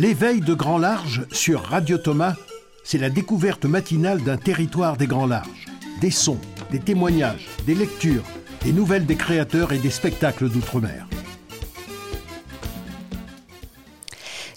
L'éveil 0.00 0.40
de 0.40 0.54
grand 0.54 0.78
large 0.78 1.26
sur 1.30 1.60
Radio 1.60 1.98
Thomas, 1.98 2.34
c'est 2.84 2.96
la 2.96 3.10
découverte 3.10 3.66
matinale 3.66 4.22
d'un 4.22 4.38
territoire 4.38 4.96
des 4.96 5.06
grands 5.06 5.26
larges. 5.26 5.66
Des 6.00 6.10
sons, 6.10 6.38
des 6.70 6.78
témoignages, 6.78 7.46
des 7.66 7.74
lectures, 7.74 8.24
des 8.64 8.72
nouvelles 8.72 9.04
des 9.04 9.16
créateurs 9.16 9.72
et 9.74 9.78
des 9.78 9.90
spectacles 9.90 10.48
d'outre-mer. 10.48 11.06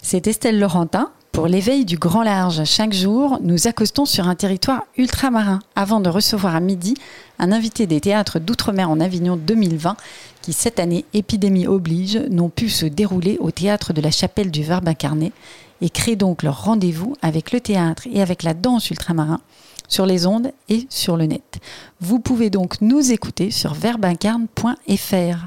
C'est 0.00 0.26
Estelle 0.28 0.58
Laurentin. 0.58 1.10
Pour 1.30 1.46
l'éveil 1.46 1.84
du 1.84 1.98
grand 1.98 2.22
large, 2.22 2.64
chaque 2.64 2.94
jour, 2.94 3.38
nous 3.42 3.66
accostons 3.66 4.06
sur 4.06 4.28
un 4.28 4.36
territoire 4.36 4.84
ultramarin 4.96 5.58
avant 5.76 6.00
de 6.00 6.08
recevoir 6.08 6.56
à 6.56 6.60
midi 6.60 6.94
un 7.38 7.52
invité 7.52 7.86
des 7.86 8.00
théâtres 8.00 8.38
d'outre-mer 8.38 8.88
en 8.88 8.98
Avignon 8.98 9.36
2020 9.36 9.96
qui, 10.44 10.52
cette 10.52 10.78
année, 10.78 11.06
épidémie 11.14 11.66
oblige, 11.66 12.18
n'ont 12.28 12.50
pu 12.50 12.68
se 12.68 12.84
dérouler 12.84 13.38
au 13.40 13.50
théâtre 13.50 13.94
de 13.94 14.02
la 14.02 14.10
chapelle 14.10 14.50
du 14.50 14.62
Verbe 14.62 14.86
incarné 14.88 15.32
et 15.80 15.88
créent 15.88 16.16
donc 16.16 16.42
leur 16.42 16.64
rendez-vous 16.64 17.16
avec 17.22 17.50
le 17.50 17.60
théâtre 17.62 18.02
et 18.12 18.20
avec 18.20 18.42
la 18.42 18.52
danse 18.52 18.90
ultramarin 18.90 19.40
sur 19.88 20.04
les 20.04 20.26
ondes 20.26 20.52
et 20.68 20.86
sur 20.90 21.16
le 21.16 21.24
net. 21.24 21.60
Vous 22.02 22.18
pouvez 22.18 22.50
donc 22.50 22.82
nous 22.82 23.10
écouter 23.10 23.50
sur 23.50 23.72
verbincarne.fr. 23.72 25.46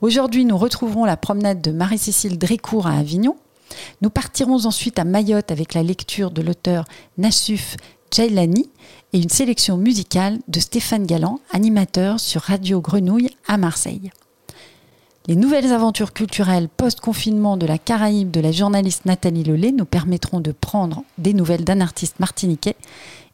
Aujourd'hui, 0.00 0.44
nous 0.44 0.58
retrouverons 0.58 1.04
la 1.04 1.16
promenade 1.16 1.60
de 1.60 1.70
Marie-Cécile 1.70 2.36
Drécourt 2.36 2.88
à 2.88 2.98
Avignon 2.98 3.36
nous 4.02 4.10
partirons 4.10 4.66
ensuite 4.66 4.98
à 4.98 5.04
Mayotte 5.04 5.50
avec 5.50 5.72
la 5.72 5.82
lecture 5.82 6.30
de 6.30 6.42
l'auteur 6.42 6.84
Nassuf 7.16 7.76
Jailani 8.12 8.68
et 9.14 9.18
une 9.18 9.30
sélection 9.30 9.78
musicale 9.78 10.40
de 10.48 10.60
Stéphane 10.60 11.06
Galland, 11.06 11.40
animateur 11.52 12.20
sur 12.20 12.42
Radio 12.42 12.82
Grenouille 12.82 13.30
à 13.48 13.56
Marseille. 13.56 14.10
Les 15.28 15.36
nouvelles 15.36 15.72
aventures 15.72 16.12
culturelles 16.12 16.68
post-confinement 16.68 17.56
de 17.56 17.64
la 17.64 17.78
Caraïbe 17.78 18.32
de 18.32 18.40
la 18.40 18.50
journaliste 18.50 19.04
Nathalie 19.04 19.44
Lelay 19.44 19.70
nous 19.70 19.84
permettront 19.84 20.40
de 20.40 20.50
prendre 20.50 21.04
des 21.16 21.32
nouvelles 21.32 21.64
d'un 21.64 21.80
artiste 21.80 22.18
martiniquais 22.18 22.74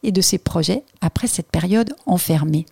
et 0.03 0.11
de 0.11 0.21
ses 0.21 0.37
projets 0.37 0.83
après 1.01 1.25
cette 1.25 1.49
période 1.49 1.95
enfermée. 2.05 2.67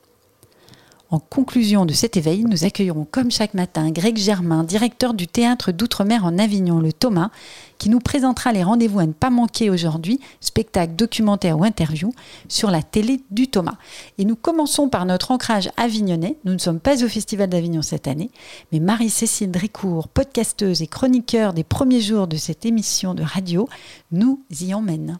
En 1.09 1.19
conclusion 1.19 1.85
de 1.85 1.93
cet 1.93 2.17
éveil, 2.17 2.43
nous 2.43 2.65
accueillerons 2.65 3.07
comme 3.09 3.31
chaque 3.31 3.53
matin 3.53 3.91
Greg 3.91 4.17
Germain, 4.17 4.65
directeur 4.65 5.13
du 5.13 5.25
théâtre 5.25 5.71
d'outre-mer 5.71 6.25
en 6.25 6.37
Avignon, 6.37 6.79
le 6.81 6.91
Thomas, 6.91 7.29
qui 7.77 7.89
nous 7.89 7.99
présentera 7.99 8.51
les 8.51 8.63
rendez-vous 8.63 8.99
à 8.99 9.05
ne 9.05 9.13
pas 9.13 9.29
manquer 9.29 9.69
aujourd'hui, 9.69 10.19
spectacle, 10.41 10.95
documentaire 10.97 11.57
ou 11.57 11.63
interview, 11.63 12.11
sur 12.49 12.71
la 12.71 12.83
télé 12.83 13.21
du 13.31 13.47
Thomas. 13.47 13.77
Et 14.17 14.25
nous 14.25 14.35
commençons 14.35 14.89
par 14.89 15.05
notre 15.05 15.31
ancrage 15.31 15.69
avignonnais. 15.77 16.35
Nous 16.43 16.53
ne 16.53 16.57
sommes 16.57 16.81
pas 16.81 17.01
au 17.01 17.07
Festival 17.07 17.49
d'Avignon 17.49 17.81
cette 17.81 18.09
année, 18.09 18.29
mais 18.73 18.79
Marie-Cécile 18.81 19.51
Drécourt, 19.51 20.09
podcasteuse 20.09 20.81
et 20.81 20.87
chroniqueur 20.87 21.53
des 21.53 21.63
premiers 21.63 22.01
jours 22.01 22.27
de 22.27 22.35
cette 22.35 22.65
émission 22.65 23.13
de 23.13 23.23
radio, 23.23 23.69
nous 24.11 24.41
y 24.59 24.73
emmène. 24.73 25.19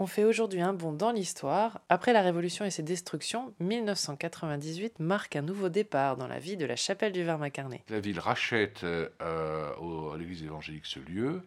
On 0.00 0.06
fait 0.06 0.22
aujourd'hui 0.22 0.60
un 0.60 0.74
bond 0.74 0.92
dans 0.92 1.10
l'histoire. 1.10 1.80
Après 1.88 2.12
la 2.12 2.22
Révolution 2.22 2.64
et 2.64 2.70
ses 2.70 2.84
destructions, 2.84 3.52
1998 3.58 5.00
marque 5.00 5.34
un 5.34 5.42
nouveau 5.42 5.68
départ 5.68 6.16
dans 6.16 6.28
la 6.28 6.38
vie 6.38 6.56
de 6.56 6.64
la 6.64 6.76
chapelle 6.76 7.10
du 7.10 7.24
Vermacarné. 7.24 7.82
La 7.88 7.98
ville 7.98 8.20
rachète 8.20 8.84
euh, 8.84 9.08
à 9.20 10.16
l'église 10.16 10.44
évangélique 10.44 10.86
ce 10.86 11.00
lieu. 11.00 11.42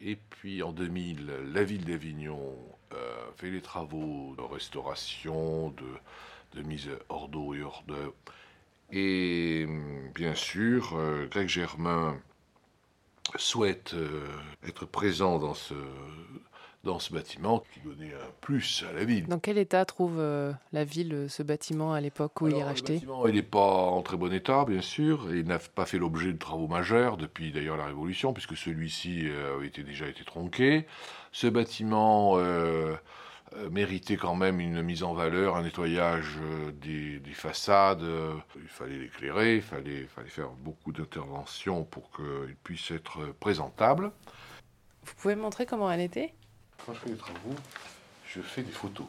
Et 0.00 0.16
puis 0.16 0.60
en 0.64 0.72
2000, 0.72 1.26
la 1.54 1.62
ville 1.62 1.84
d'Avignon 1.84 2.52
euh, 2.94 2.96
fait 3.36 3.50
les 3.50 3.62
travaux 3.62 4.34
de 4.36 4.42
restauration, 4.42 5.72
de, 6.56 6.62
mise 6.62 6.90
hors 7.08 7.28
d'eau 7.28 7.54
et 7.54 7.62
hors 7.62 7.84
d'œuvre. 7.86 8.14
Et 8.90 9.68
bien 10.16 10.34
sûr, 10.34 10.96
euh, 10.96 11.28
Greg 11.30 11.48
Germain 11.48 12.20
souhaite 13.36 13.94
être 14.66 14.84
présent 14.84 15.38
dans 15.38 15.54
ce, 15.54 15.74
dans 16.84 16.98
ce 16.98 17.12
bâtiment 17.12 17.62
qui 17.74 17.80
donnait 17.80 18.12
un 18.14 18.30
plus 18.40 18.84
à 18.88 18.92
la 18.92 19.04
ville. 19.04 19.26
Dans 19.26 19.38
quel 19.38 19.58
état 19.58 19.84
trouve 19.84 20.16
euh, 20.18 20.52
la 20.72 20.84
ville 20.84 21.12
euh, 21.12 21.28
ce 21.28 21.42
bâtiment 21.42 21.92
à 21.92 22.00
l'époque 22.00 22.40
où 22.40 22.48
il 22.48 22.54
est 22.54 22.62
racheté 22.62 22.94
Le 22.94 22.98
bâtiment, 23.00 23.26
il 23.26 23.34
n'est 23.34 23.42
pas 23.42 23.58
en 23.58 24.02
très 24.02 24.16
bon 24.16 24.32
état, 24.32 24.64
bien 24.64 24.80
sûr. 24.80 25.34
il 25.34 25.44
n'a 25.46 25.58
pas 25.58 25.86
fait 25.86 25.98
l'objet 25.98 26.32
de 26.32 26.38
travaux 26.38 26.68
majeurs 26.68 27.16
depuis 27.16 27.50
d'ailleurs 27.50 27.76
la 27.76 27.86
Révolution, 27.86 28.32
puisque 28.32 28.56
celui-ci 28.56 29.28
euh, 29.28 29.56
avait 29.56 29.70
déjà 29.70 30.06
été 30.06 30.24
tronqué. 30.24 30.86
Ce 31.32 31.46
bâtiment 31.46 32.38
méritait 33.70 34.16
quand 34.16 34.34
même 34.34 34.60
une 34.60 34.82
mise 34.82 35.02
en 35.02 35.14
valeur, 35.14 35.56
un 35.56 35.62
nettoyage 35.62 36.38
des, 36.80 37.20
façades. 37.34 38.04
il 38.56 38.68
fallait 38.68 38.98
l'éclairer, 38.98 39.56
il 39.56 39.62
fallait, 39.62 40.06
fallait 40.06 40.28
faire 40.28 40.50
beaucoup 40.50 40.92
d'interventions 40.92 41.84
pour 41.84 42.10
qu'il 42.10 42.56
puisse 42.64 42.90
être 42.90 43.34
présentable. 43.40 44.10
Vous 45.04 45.14
pouvez 45.16 45.36
me 45.36 45.42
montrer 45.42 45.66
comment 45.66 45.90
elle 45.90 46.00
était? 46.00 46.32
Quand 46.84 46.94
je 46.94 46.98
fais 46.98 47.10
des 47.10 47.16
travaux, 47.16 47.54
je 48.26 48.40
fais 48.40 48.62
des 48.62 48.72
photos. 48.72 49.06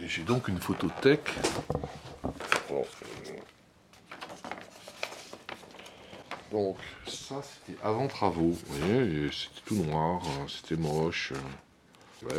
Et 0.00 0.08
j'ai 0.08 0.22
donc 0.22 0.48
une 0.48 0.58
photothèque. 0.58 1.30
Donc 6.50 6.76
ça 7.06 7.36
c'était 7.42 7.78
avant 7.82 8.08
travaux, 8.08 8.50
vous 8.50 8.58
voyez, 8.66 9.30
c'était 9.32 9.60
tout 9.64 9.76
noir, 9.76 10.20
hein, 10.22 10.46
c'était 10.48 10.80
moche. 10.80 11.32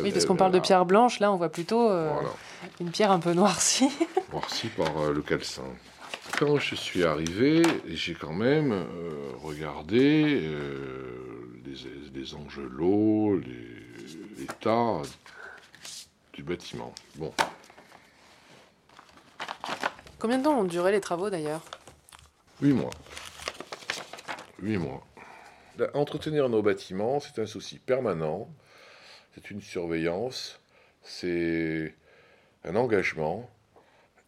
oui, 0.02 0.12
parce 0.12 0.24
qu'on 0.24 0.36
parle 0.36 0.52
de 0.52 0.60
pierre 0.60 0.84
blanche, 0.86 1.18
là 1.18 1.32
on 1.32 1.36
voit 1.36 1.48
plutôt 1.48 1.90
euh, 1.90 2.12
une 2.80 2.90
pierre 2.90 3.10
un 3.10 3.18
peu 3.18 3.32
noircie. 3.32 3.90
noircie 4.32 4.68
par 4.68 4.96
euh, 4.98 5.12
le 5.12 5.20
calcin. 5.20 5.62
Quand 6.38 6.58
je 6.58 6.76
suis 6.76 7.04
arrivé, 7.04 7.62
j'ai 7.88 8.14
quand 8.14 8.32
même 8.32 8.72
euh, 8.72 9.32
regardé 9.42 10.40
les, 11.64 11.74
les 12.14 12.34
angelots, 12.34 13.36
les, 13.38 13.83
l'état 14.36 15.02
du 16.32 16.42
bâtiment. 16.42 16.92
Bon. 17.16 17.32
Combien 20.18 20.38
de 20.38 20.44
temps 20.44 20.58
ont 20.58 20.64
duré 20.64 20.92
les 20.92 21.00
travaux 21.00 21.30
d'ailleurs? 21.30 21.62
Huit 22.60 22.72
mois. 22.72 22.90
Huit 24.60 24.78
mois. 24.78 25.06
Entretenir 25.92 26.48
nos 26.48 26.62
bâtiments, 26.62 27.20
c'est 27.20 27.40
un 27.40 27.46
souci 27.46 27.78
permanent, 27.78 28.48
c'est 29.34 29.50
une 29.50 29.60
surveillance, 29.60 30.60
c'est 31.02 31.94
un 32.64 32.76
engagement, 32.76 33.50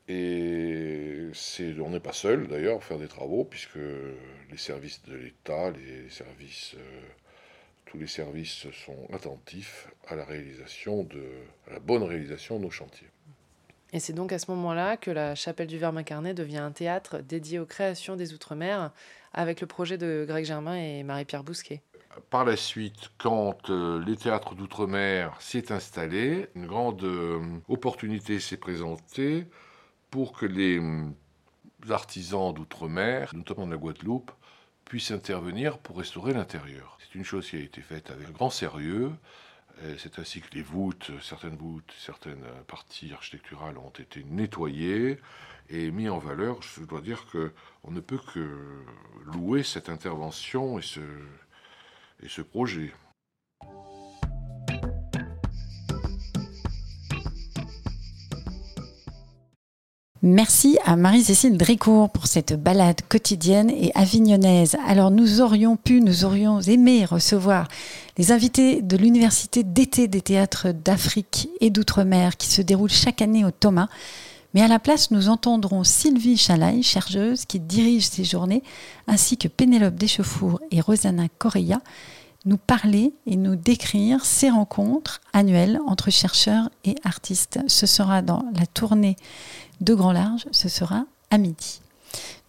et 0.08 1.28
c'est, 1.32 1.78
on 1.80 1.90
n'est 1.90 2.00
pas 2.00 2.12
seul 2.12 2.48
d'ailleurs 2.48 2.78
à 2.78 2.80
faire 2.80 2.98
des 2.98 3.08
travaux, 3.08 3.44
puisque 3.44 3.78
les 4.50 4.56
services 4.56 5.02
de 5.04 5.16
l'État, 5.16 5.70
les 5.70 6.10
services 6.10 6.74
euh, 6.76 7.00
tous 7.86 7.98
les 7.98 8.06
services 8.06 8.66
sont 8.84 9.08
attentifs 9.12 9.88
à 10.08 10.16
la 10.16 10.24
réalisation 10.24 11.04
de 11.04 11.24
la 11.70 11.78
bonne 11.78 12.02
réalisation 12.02 12.58
de 12.58 12.64
nos 12.64 12.70
chantiers. 12.70 13.08
Et 13.92 14.00
c'est 14.00 14.12
donc 14.12 14.32
à 14.32 14.38
ce 14.38 14.50
moment-là 14.50 14.96
que 14.96 15.10
la 15.10 15.34
chapelle 15.34 15.68
du 15.68 15.78
Verbe 15.78 15.96
incarné 15.96 16.34
devient 16.34 16.58
un 16.58 16.72
théâtre 16.72 17.18
dédié 17.18 17.58
aux 17.58 17.66
créations 17.66 18.16
des 18.16 18.34
Outre-mer 18.34 18.90
avec 19.32 19.60
le 19.60 19.66
projet 19.66 19.96
de 19.96 20.24
Greg 20.26 20.44
Germain 20.44 20.76
et 20.76 21.02
Marie-Pierre 21.02 21.44
Bousquet. 21.44 21.82
Par 22.30 22.44
la 22.44 22.56
suite, 22.56 23.10
quand 23.18 23.70
euh, 23.70 24.02
les 24.04 24.16
théâtres 24.16 24.54
d'outre-mer 24.54 25.36
s'est 25.40 25.70
installé, 25.70 26.48
une 26.54 26.66
grande 26.66 27.04
euh, 27.04 27.40
opportunité 27.68 28.40
s'est 28.40 28.56
présentée 28.56 29.46
pour 30.10 30.32
que 30.32 30.46
les 30.46 30.78
euh, 30.78 31.04
artisans 31.90 32.54
d'outre-mer, 32.54 33.32
notamment 33.34 33.66
de 33.66 33.72
la 33.72 33.76
Guadeloupe, 33.76 34.32
puissent 34.86 35.10
intervenir 35.10 35.78
pour 35.78 35.98
restaurer 35.98 36.32
l'intérieur. 36.32 36.96
C'est 37.00 37.18
une 37.18 37.24
chose 37.24 37.50
qui 37.50 37.56
a 37.56 37.60
été 37.60 37.82
faite 37.82 38.10
avec 38.10 38.32
grand 38.32 38.50
sérieux. 38.50 39.12
C'est 39.98 40.18
ainsi 40.18 40.40
que 40.40 40.54
les 40.54 40.62
voûtes, 40.62 41.10
certaines 41.20 41.56
voûtes, 41.56 41.92
certaines 41.98 42.46
parties 42.66 43.12
architecturales 43.12 43.76
ont 43.76 43.90
été 43.90 44.24
nettoyées 44.24 45.18
et 45.68 45.90
mises 45.90 46.08
en 46.08 46.18
valeur. 46.18 46.62
Je 46.62 46.82
dois 46.84 47.02
dire 47.02 47.26
qu'on 47.30 47.90
ne 47.90 48.00
peut 48.00 48.20
que 48.32 48.48
louer 49.26 49.62
cette 49.62 49.90
intervention 49.90 50.78
et 50.78 50.82
ce, 50.82 51.00
et 52.22 52.28
ce 52.28 52.40
projet. 52.40 52.94
Merci 60.28 60.76
à 60.84 60.96
Marie-Cécile 60.96 61.56
Drécourt 61.56 62.10
pour 62.10 62.26
cette 62.26 62.60
balade 62.60 63.00
quotidienne 63.08 63.70
et 63.70 63.92
avignonnaise. 63.94 64.76
Alors 64.84 65.12
nous 65.12 65.40
aurions 65.40 65.76
pu, 65.76 66.00
nous 66.00 66.24
aurions 66.24 66.60
aimé 66.62 67.04
recevoir 67.04 67.68
les 68.18 68.32
invités 68.32 68.82
de 68.82 68.96
l'Université 68.96 69.62
d'été 69.62 70.08
des 70.08 70.20
théâtres 70.20 70.72
d'Afrique 70.72 71.48
et 71.60 71.70
d'Outre-mer 71.70 72.36
qui 72.36 72.48
se 72.48 72.60
déroule 72.60 72.90
chaque 72.90 73.22
année 73.22 73.44
au 73.44 73.52
Thomas. 73.52 73.86
Mais 74.52 74.62
à 74.62 74.66
la 74.66 74.80
place, 74.80 75.12
nous 75.12 75.28
entendrons 75.28 75.84
Sylvie 75.84 76.36
Chalaï, 76.36 76.82
chercheuse, 76.82 77.44
qui 77.44 77.60
dirige 77.60 78.08
ces 78.08 78.24
journées, 78.24 78.64
ainsi 79.06 79.36
que 79.36 79.46
Pénélope 79.46 79.94
Deschauffour 79.94 80.58
et 80.72 80.80
Rosanna 80.80 81.28
Correa, 81.38 81.80
nous 82.46 82.56
parler 82.56 83.12
et 83.26 83.36
nous 83.36 83.56
décrire 83.56 84.24
ces 84.24 84.48
rencontres 84.48 85.20
annuelles 85.32 85.80
entre 85.86 86.10
chercheurs 86.10 86.70
et 86.84 86.94
artistes. 87.04 87.58
Ce 87.66 87.86
sera 87.86 88.22
dans 88.22 88.44
la 88.58 88.66
tournée 88.66 89.16
de 89.80 89.94
grand 89.94 90.12
large, 90.12 90.46
ce 90.52 90.68
sera 90.68 91.04
à 91.30 91.38
midi. 91.38 91.80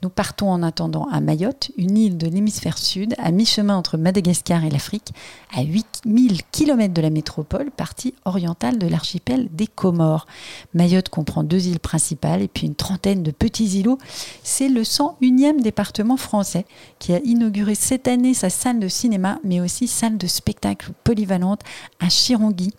Nous 0.04 0.10
partons 0.10 0.52
en 0.52 0.62
attendant 0.62 1.08
à 1.12 1.22
Mayotte, 1.22 1.72
une 1.76 1.98
île 1.98 2.18
de 2.18 2.28
l'hémisphère 2.28 2.78
sud, 2.78 3.16
à 3.18 3.32
mi-chemin 3.32 3.76
entre 3.76 3.98
Madagascar 3.98 4.64
et 4.64 4.70
l'Afrique, 4.70 5.12
à 5.56 5.64
8000 5.64 6.42
km 6.52 6.94
de 6.94 7.02
la 7.02 7.10
métropole, 7.10 7.72
partie 7.72 8.14
orientale 8.24 8.78
de 8.78 8.86
l'archipel 8.86 9.50
des 9.52 9.66
Comores. 9.66 10.28
Mayotte 10.76 11.10
comprend 11.10 11.44
deux 11.44 11.66
îles 11.66 11.80
principales 11.80 12.44
et 12.44 12.48
puis 12.48 12.68
une 12.68 12.76
trentaine 12.76 13.24
de 13.24 13.32
petits 13.32 13.80
îlots. 13.80 13.98
C'est 14.44 14.70
le 14.70 14.84
101e 14.84 15.62
département 15.62 16.18
français 16.18 16.68
qui 17.00 17.14
a 17.14 17.20
inauguré 17.20 17.74
cette 17.74 18.08
année 18.08 18.36
sa 18.36 18.52
salle 18.52 18.80
de 18.80 18.88
cinéma, 18.88 19.40
mais 19.44 19.62
aussi 19.62 19.88
salle 19.88 20.20
de 20.20 20.28
spectacle 20.28 20.92
polyvalente 21.04 21.62
à 22.00 22.10
Chirongui. 22.10 22.72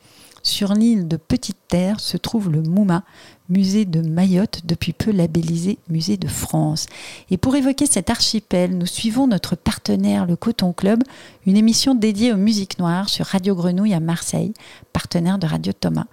Sur 0.45 0.73
l'île 0.73 1.09
de 1.09 1.17
Petite 1.17 1.59
Terre 1.67 1.99
se 1.99 2.17
trouve 2.17 2.49
le 2.49 2.63
Mouma, 2.63 3.03
musée 3.49 3.85
de 3.85 4.01
Mayotte, 4.01 4.63
depuis 4.65 4.93
peu 4.93 5.11
labellisé 5.11 5.79
musée 5.89 6.17
de 6.17 6.29
France. 6.29 6.87
Et 7.31 7.37
pour 7.37 7.57
évoquer 7.57 7.87
cet 7.87 8.11
archipel, 8.11 8.77
nous 8.77 8.87
suivons 8.87 9.27
notre 9.27 9.57
partenaire, 9.57 10.27
le 10.27 10.37
Coton 10.37 10.73
Club, 10.73 11.03
une 11.47 11.57
émission 11.57 11.95
dédiée 11.95 12.33
aux 12.33 12.37
musiques 12.37 12.79
noires 12.79 13.09
sur 13.09 13.27
Radio 13.27 13.55
Grenouille 13.55 13.95
à 13.95 14.01
Marseille, 14.01 14.53
partenaire 14.93 15.39
de 15.39 15.47
Radio 15.47 15.73
Thomas. 15.73 16.07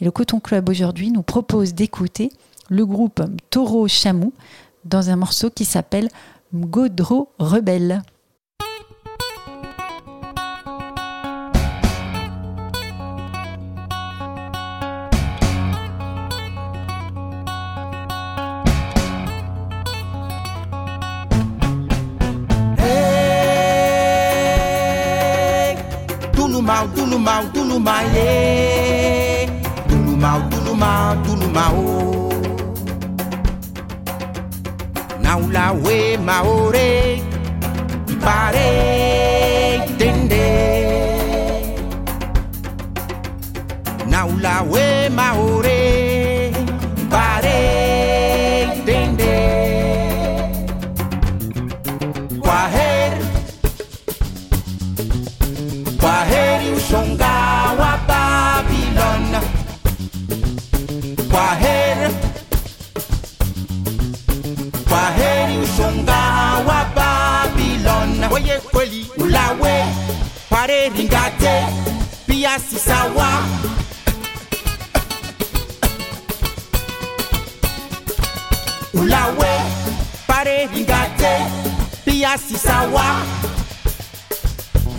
Et 0.00 0.04
le 0.04 0.10
Coton 0.10 0.40
Club 0.40 0.68
aujourd'hui 0.68 1.10
nous 1.10 1.22
propose 1.22 1.74
d'écouter 1.74 2.30
le 2.68 2.84
groupe 2.84 3.22
Taureau 3.50 3.88
Chamou 3.88 4.32
dans 4.84 5.10
un 5.10 5.16
morceau 5.16 5.50
qui 5.50 5.64
s'appelle 5.64 6.08
Mgodro 6.52 7.30
Rebelle. 7.38 8.02
Mal, 26.64 26.88
tu 26.94 27.06
no 27.06 27.18
mal, 27.18 27.52
tu 27.52 27.62
no 27.62 27.78
male, 27.78 29.46
tu 29.86 29.96
no 29.96 30.16
mal, 30.16 30.40
tu 30.48 30.56
Dunumau, 30.56 30.72
Dunumau, 30.72 31.14
Dunumaie. 31.20 31.20
Dunumau, 31.20 31.20
Dunumau, 31.22 31.24
Dunumau. 31.24 32.30
Naulaue, 35.20 36.16
Maore, 36.18 37.22
pare 38.18 38.70
Ipare, 38.70 38.70
Dende. 39.98 40.46
Naulaue, 44.08 45.10
Maore. 45.10 45.83
Kare 70.64 70.88
ringate 70.96 71.56
pia 72.26 72.56
sisawa 72.58 73.28
Ulawe 78.94 79.54
pare 80.26 80.68
ringate 80.74 81.34
pia 82.04 82.38
sisawa 82.38 83.20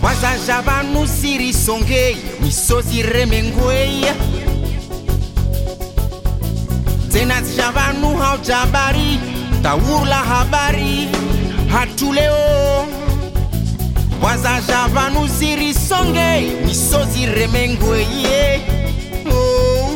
Wazanja 0.02 0.60
vanu 0.62 1.06
sirisongei 1.06 2.16
misozi 2.40 3.02
remengwei 3.02 4.04
Tena 7.12 7.42
zijavanu 7.42 8.16
haujabari 8.16 9.20
taurla 9.62 10.16
habari 10.16 11.08
hatuleo 11.72 12.86
Waza 14.22 14.60
java 14.66 15.08
nou 15.10 15.26
ziri 15.28 15.72
songe 15.74 16.52
Misozi 16.64 17.26
remengweye 17.26 18.60
oh. 19.30 19.90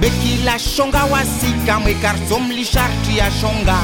Bekila 0.00 0.58
shonga 0.58 1.04
wasika 1.04 1.80
Mwekarso 1.80 2.38
mlisharti 2.40 3.18
ya 3.18 3.30
shonga 3.30 3.78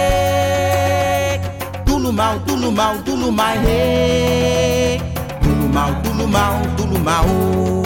hey. 0.00 1.38
Tulumau, 1.84 2.38
tulumau, 2.46 2.94
tulumai 3.04 3.58
hey. 3.66 5.00
Tulumau, 5.42 5.92
tulumau, 6.02 6.54
tulumau 6.76 7.28
oh. 7.28 7.84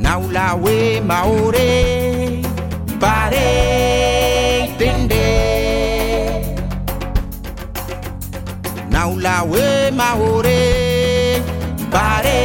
Naulawe 0.00 1.00
maore 1.00 1.68
ma 9.98 10.08
ore 10.14 11.42
bare 11.90 12.40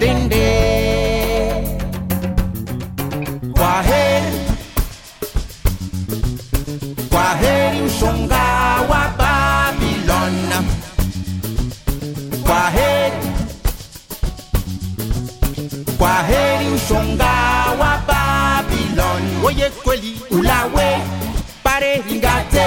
dende 0.00 0.46
kwaheri 3.56 4.38
kwaheri 7.10 7.80
ushonga 7.88 8.44
wa 8.90 9.02
babilon 9.18 10.36
kwaheri 12.46 13.20
kwaheri 15.98 16.66
ushonga 16.76 17.32
wa 17.80 17.92
babilon 18.08 19.22
oye 19.46 19.70
kweli 19.82 20.12
ulawe 20.30 20.88
bare 21.64 22.02
ingate 22.10 22.66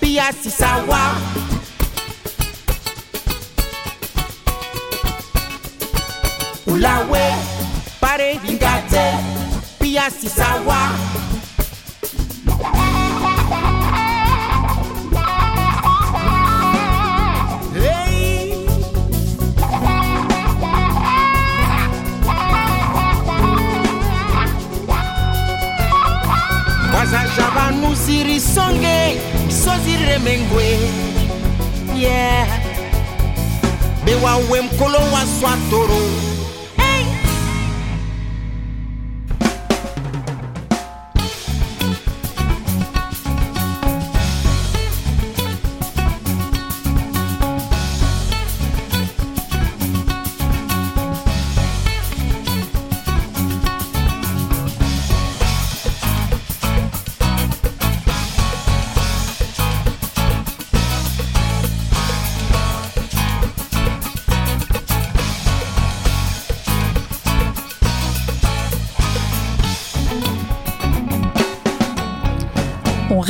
pia 0.00 0.32
sisawa. 0.42 1.02
a 10.00 10.10
se 10.10 10.28
salvar. 10.28 11.09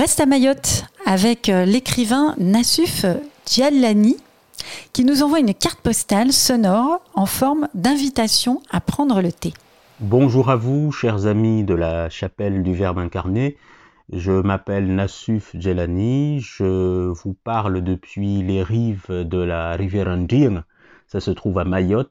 Reste 0.01 0.21
à 0.21 0.25
Mayotte 0.25 0.87
avec 1.05 1.51
euh, 1.51 1.67
l'écrivain 1.67 2.35
Nassuf 2.39 3.05
Djalani 3.47 4.17
qui 4.95 5.05
nous 5.05 5.23
envoie 5.23 5.41
une 5.41 5.53
carte 5.53 5.79
postale 5.83 6.33
sonore 6.33 7.03
en 7.15 7.27
forme 7.27 7.69
d'invitation 7.75 8.63
à 8.71 8.81
prendre 8.81 9.21
le 9.21 9.31
thé. 9.31 9.53
Bonjour 10.01 10.49
à 10.49 10.57
vous, 10.57 10.91
chers 10.91 11.27
amis 11.27 11.65
de 11.65 11.75
la 11.75 12.09
chapelle 12.09 12.63
du 12.63 12.73
Verbe 12.73 12.99
incarné. 12.99 13.59
Je 14.11 14.33
m'appelle 14.33 14.87
Nassuf 14.95 15.55
Djelani. 15.55 16.41
Je 16.41 17.09
vous 17.09 17.35
parle 17.45 17.83
depuis 17.85 18.43
les 18.43 18.63
rives 18.63 19.11
de 19.11 19.39
la 19.39 19.73
rivière 19.73 20.17
Nding. 20.17 20.63
Ça 21.09 21.21
se 21.21 21.31
trouve 21.31 21.59
à 21.59 21.65
Mayotte. 21.65 22.11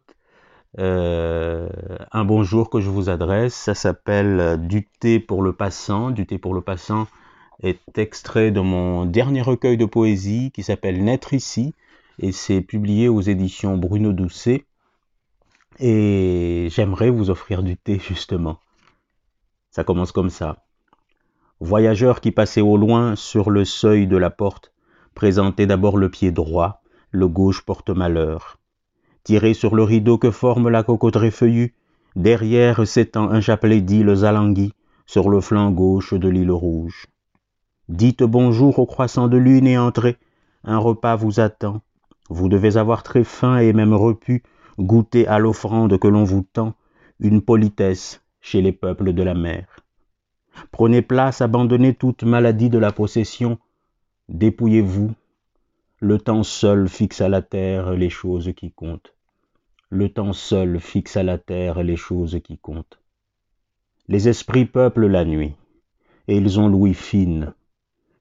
euh, 0.77 1.67
un 2.11 2.23
bonjour 2.23 2.69
que 2.69 2.81
je 2.81 2.89
vous 2.91 3.09
adresse. 3.09 3.55
Ça 3.55 3.73
s'appelle 3.73 4.59
Du 4.67 4.85
thé 4.99 5.19
pour 5.19 5.41
le 5.41 5.53
passant. 5.53 6.11
Du 6.11 6.27
thé 6.27 6.37
pour 6.37 6.53
le 6.53 6.61
passant 6.61 7.07
est 7.61 7.97
extrait 7.97 8.51
de 8.51 8.61
mon 8.61 9.05
dernier 9.05 9.41
recueil 9.41 9.77
de 9.77 9.85
poésie 9.85 10.51
qui 10.51 10.63
s'appelle 10.63 11.03
Naître 11.03 11.33
ici 11.33 11.73
et 12.19 12.31
c'est 12.31 12.61
publié 12.61 13.07
aux 13.07 13.21
éditions 13.21 13.77
Bruno 13.77 14.13
Doucet. 14.13 14.65
Et 15.79 16.67
j'aimerais 16.71 17.09
vous 17.09 17.29
offrir 17.29 17.63
du 17.63 17.77
thé 17.77 17.99
justement. 17.99 18.59
Ça 19.71 19.83
commence 19.83 20.11
comme 20.11 20.29
ça. 20.29 20.65
Voyageur 21.61 22.21
qui 22.21 22.31
passait 22.31 22.61
au 22.61 22.77
loin 22.77 23.15
sur 23.15 23.49
le 23.49 23.65
seuil 23.65 24.07
de 24.07 24.17
la 24.17 24.29
porte, 24.29 24.73
présentez 25.13 25.65
d'abord 25.65 25.97
le 25.97 26.09
pied 26.09 26.31
droit, 26.31 26.81
le 27.11 27.27
gauche 27.27 27.61
porte 27.61 27.89
malheur. 27.89 28.57
Tirez 29.23 29.53
sur 29.53 29.75
le 29.75 29.83
rideau 29.83 30.17
que 30.17 30.31
forme 30.31 30.69
la 30.69 30.83
cocoterie 30.83 31.31
feuillue, 31.31 31.75
derrière 32.15 32.87
s'étend 32.87 33.29
un 33.29 33.41
chapelet 33.41 33.81
d'îles 33.81 34.25
alanguies, 34.25 34.73
sur 35.05 35.29
le 35.29 35.41
flanc 35.41 35.71
gauche 35.71 36.13
de 36.13 36.29
l'île 36.29 36.51
rouge. 36.51 37.07
Dites 37.89 38.21
bonjour 38.21 38.77
au 38.77 38.85
croissant 38.85 39.27
de 39.27 39.37
lune 39.37 39.65
et 39.65 39.79
entrez, 39.79 40.17
un 40.63 40.77
repas 40.77 41.15
vous 41.15 41.39
attend. 41.39 41.81
Vous 42.29 42.47
devez 42.47 42.77
avoir 42.77 43.01
très 43.01 43.23
faim 43.23 43.57
et 43.57 43.73
même 43.73 43.95
repu, 43.95 44.43
goûter 44.77 45.25
à 45.25 45.39
l'offrande 45.39 45.97
que 45.97 46.07
l'on 46.07 46.23
vous 46.23 46.45
tend, 46.53 46.75
une 47.19 47.41
politesse 47.41 48.21
chez 48.41 48.61
les 48.61 48.73
peuples 48.73 49.13
de 49.13 49.23
la 49.23 49.33
mer. 49.33 49.65
Prenez 50.71 51.01
place, 51.01 51.41
abandonnez 51.41 51.95
toute 51.95 52.21
maladie 52.21 52.69
de 52.69 52.77
la 52.77 52.91
possession, 52.91 53.57
dépouillez-vous. 54.27 55.11
Le 55.99 56.19
temps 56.19 56.43
seul 56.43 56.87
fixe 56.87 57.21
à 57.21 57.27
la 57.27 57.41
terre 57.41 57.93
les 57.93 58.11
choses 58.11 58.53
qui 58.55 58.69
comptent. 58.71 59.15
Le 59.89 60.09
temps 60.09 60.33
seul 60.33 60.79
fixe 60.79 61.17
à 61.17 61.23
la 61.23 61.39
terre 61.39 61.81
les 61.81 61.95
choses 61.97 62.39
qui 62.43 62.59
comptent. 62.59 62.99
Les 64.07 64.29
esprits 64.29 64.65
peuplent 64.65 65.07
la 65.07 65.25
nuit, 65.25 65.55
et 66.27 66.37
ils 66.37 66.59
ont 66.59 66.67
l'ouïe 66.67 66.93
fine. 66.93 67.51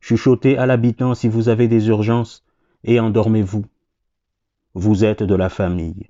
Chuchotez 0.00 0.56
à 0.56 0.66
l'habitant 0.66 1.14
si 1.14 1.28
vous 1.28 1.48
avez 1.48 1.68
des 1.68 1.88
urgences, 1.88 2.44
et 2.84 3.00
endormez-vous. 3.00 3.64
Vous 4.74 5.04
êtes 5.04 5.22
de 5.22 5.34
la 5.34 5.48
famille. 5.48 6.08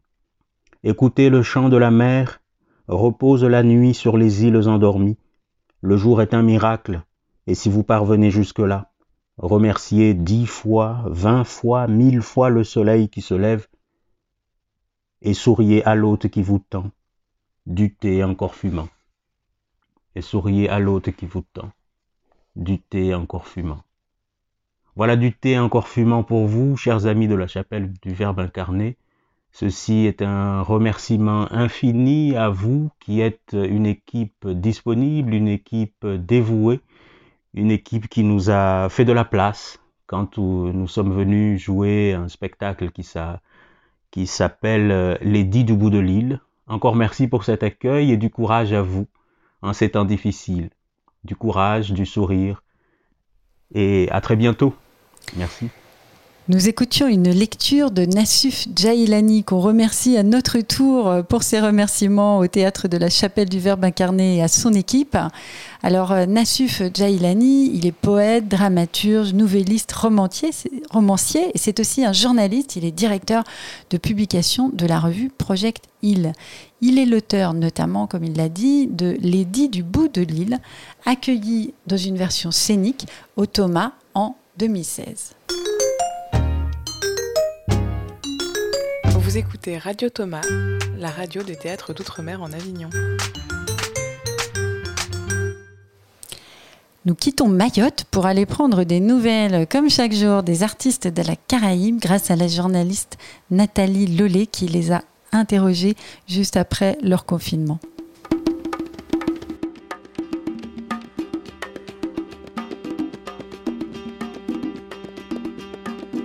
Écoutez 0.85 1.30
le 1.30 1.42
chant 1.42 1.68
de 1.68 1.76
la 1.76 1.90
mer, 1.90 2.40
repose 2.87 3.45
la 3.45 3.62
nuit 3.62 3.95
sur 3.95 4.16
les 4.16 4.45
îles 4.45 4.68
endormies, 4.68 5.18
le 5.80 5.97
jour 5.97 6.23
est 6.23 6.35
un 6.35 6.42
miracle, 6.42 7.02
et 7.47 7.54
si 7.54 7.68
vous 7.68 7.83
parvenez 7.83 8.30
jusque-là, 8.30 8.92
remerciez 9.37 10.14
dix 10.14 10.47
fois, 10.47 11.04
vingt 11.07 11.45
fois, 11.45 11.87
mille 11.87 12.23
fois 12.23 12.50
le 12.50 12.64
soleil 12.64 13.09
qui 13.09 13.23
se 13.23 13.35
lève, 13.35 13.66
et 15.23 15.35
souriez 15.35 15.85
à 15.85 15.95
l'hôte 15.95 16.28
qui 16.28 16.42
vous 16.42 16.59
tend, 16.59 16.90
du 17.66 17.95
thé 17.95 18.23
encore 18.23 18.54
fumant. 18.54 18.88
Et 20.14 20.21
souriez 20.21 20.68
à 20.68 20.78
l'hôte 20.78 21.12
qui 21.12 21.26
vous 21.26 21.45
tend, 21.52 21.71
du 22.57 22.78
thé 22.78 23.14
encore 23.14 23.47
fumant. 23.47 23.83
Voilà 24.97 25.17
du 25.17 25.33
thé 25.33 25.59
encore 25.59 25.88
fumant 25.88 26.23
pour 26.23 26.47
vous, 26.47 26.76
chers 26.76 27.07
amis 27.07 27.28
de 27.28 27.35
la 27.35 27.47
chapelle 27.47 27.93
du 28.02 28.12
Verbe 28.12 28.40
incarné, 28.40 28.97
Ceci 29.52 30.07
est 30.07 30.23
un 30.23 30.62
remerciement 30.62 31.50
infini 31.52 32.37
à 32.37 32.49
vous 32.49 32.90
qui 33.00 33.21
êtes 33.21 33.57
une 33.59 33.87
équipe 33.87 34.47
disponible, 34.47 35.35
une 35.35 35.49
équipe 35.49 36.07
dévouée, 36.07 36.81
une 37.55 37.71
équipe 37.71 38.09
qui 38.09 38.23
nous 38.23 38.50
a 38.50 38.88
fait 38.88 39.05
de 39.05 39.12
la 39.12 39.25
place 39.25 39.81
quand 40.07 40.38
nous 40.38 40.87
sommes 40.87 41.12
venus 41.12 41.61
jouer 41.61 42.12
un 42.14 42.28
spectacle 42.28 42.90
qui, 42.93 44.26
s'appelle 44.26 45.19
Les 45.23 45.45
Dix 45.45 45.64
du 45.64 45.75
bout 45.75 45.90
de 45.90 45.99
l'île. 45.99 46.40
Encore 46.67 46.95
merci 46.95 47.26
pour 47.26 47.45
cet 47.45 47.62
accueil 47.62 48.12
et 48.12 48.17
du 48.17 48.31
courage 48.31 48.73
à 48.73 48.83
vous 48.83 49.07
en 49.62 49.73
ces 49.73 49.90
temps 49.90 50.05
difficiles. 50.05 50.71
Du 51.25 51.37
courage, 51.37 51.93
du 51.93 52.07
sourire 52.07 52.63
et 53.75 54.09
à 54.11 54.21
très 54.21 54.37
bientôt. 54.37 54.75
Merci. 55.37 55.69
Nous 56.50 56.67
écoutions 56.67 57.07
une 57.09 57.28
lecture 57.28 57.90
de 57.90 58.07
Nassuf 58.07 58.69
Jailani 58.75 59.45
qu'on 59.45 59.61
remercie 59.61 60.17
à 60.17 60.23
notre 60.23 60.61
tour 60.61 61.23
pour 61.28 61.43
ses 61.43 61.61
remerciements 61.61 62.38
au 62.38 62.47
théâtre 62.47 62.88
de 62.88 62.97
la 62.97 63.11
Chapelle 63.11 63.50
du 63.50 63.59
Verbe 63.59 63.85
incarné 63.85 64.38
et 64.38 64.43
à 64.43 64.49
son 64.49 64.73
équipe. 64.73 65.19
Alors 65.83 66.14
Nassuf 66.26 66.81
Jailani, 66.95 67.71
il 67.75 67.85
est 67.85 67.93
poète, 67.93 68.49
dramaturge, 68.49 69.35
nouvelliste, 69.35 69.93
romancier 69.93 71.50
et 71.52 71.59
c'est 71.59 71.81
aussi 71.81 72.07
un 72.07 72.14
journaliste. 72.14 72.76
Il 72.76 72.87
est 72.87 72.93
directeur 72.93 73.45
de 73.90 73.99
publication 73.99 74.71
de 74.71 74.87
la 74.87 75.00
revue 75.00 75.28
Project 75.28 75.85
Hill. 76.00 76.33
Il 76.81 76.99
est 76.99 77.05
l'auteur 77.05 77.52
notamment, 77.52 78.07
comme 78.07 78.25
il 78.25 78.35
l'a 78.35 78.49
dit, 78.49 78.87
de 78.87 79.19
L'édit 79.21 79.69
du 79.69 79.83
bout 79.83 80.09
de 80.09 80.23
l'île, 80.23 80.61
accueilli 81.05 81.75
dans 81.87 81.99
une 81.99 82.17
version 82.17 82.50
scénique 82.50 83.07
au 83.37 83.45
Thomas 83.45 83.93
en 84.14 84.35
2016. 84.57 85.35
Vous 89.29 89.37
écoutez 89.37 89.77
Radio 89.77 90.09
Thomas, 90.09 90.41
la 90.97 91.11
radio 91.11 91.43
des 91.43 91.55
théâtres 91.55 91.93
d'outre-mer 91.93 92.43
en 92.43 92.51
Avignon. 92.51 92.89
Nous 97.05 97.15
quittons 97.15 97.47
Mayotte 97.47 98.05
pour 98.11 98.25
aller 98.25 98.47
prendre 98.47 98.85
des 98.85 99.01
nouvelles, 99.01 99.67
comme 99.67 99.91
chaque 99.91 100.15
jour, 100.15 100.43
des 100.43 100.63
artistes 100.63 101.09
de 101.09 101.21
la 101.21 101.37
Caraïbe 101.37 101.99
grâce 102.01 102.31
à 102.31 102.37
la 102.37 102.49
journaliste 102.49 103.19
Nathalie 103.51 104.17
Lollet 104.17 104.47
qui 104.47 104.67
les 104.67 104.93
a 104.93 105.03
interrogés 105.33 105.95
juste 106.27 106.57
après 106.57 106.97
leur 107.03 107.27
confinement. 107.27 107.81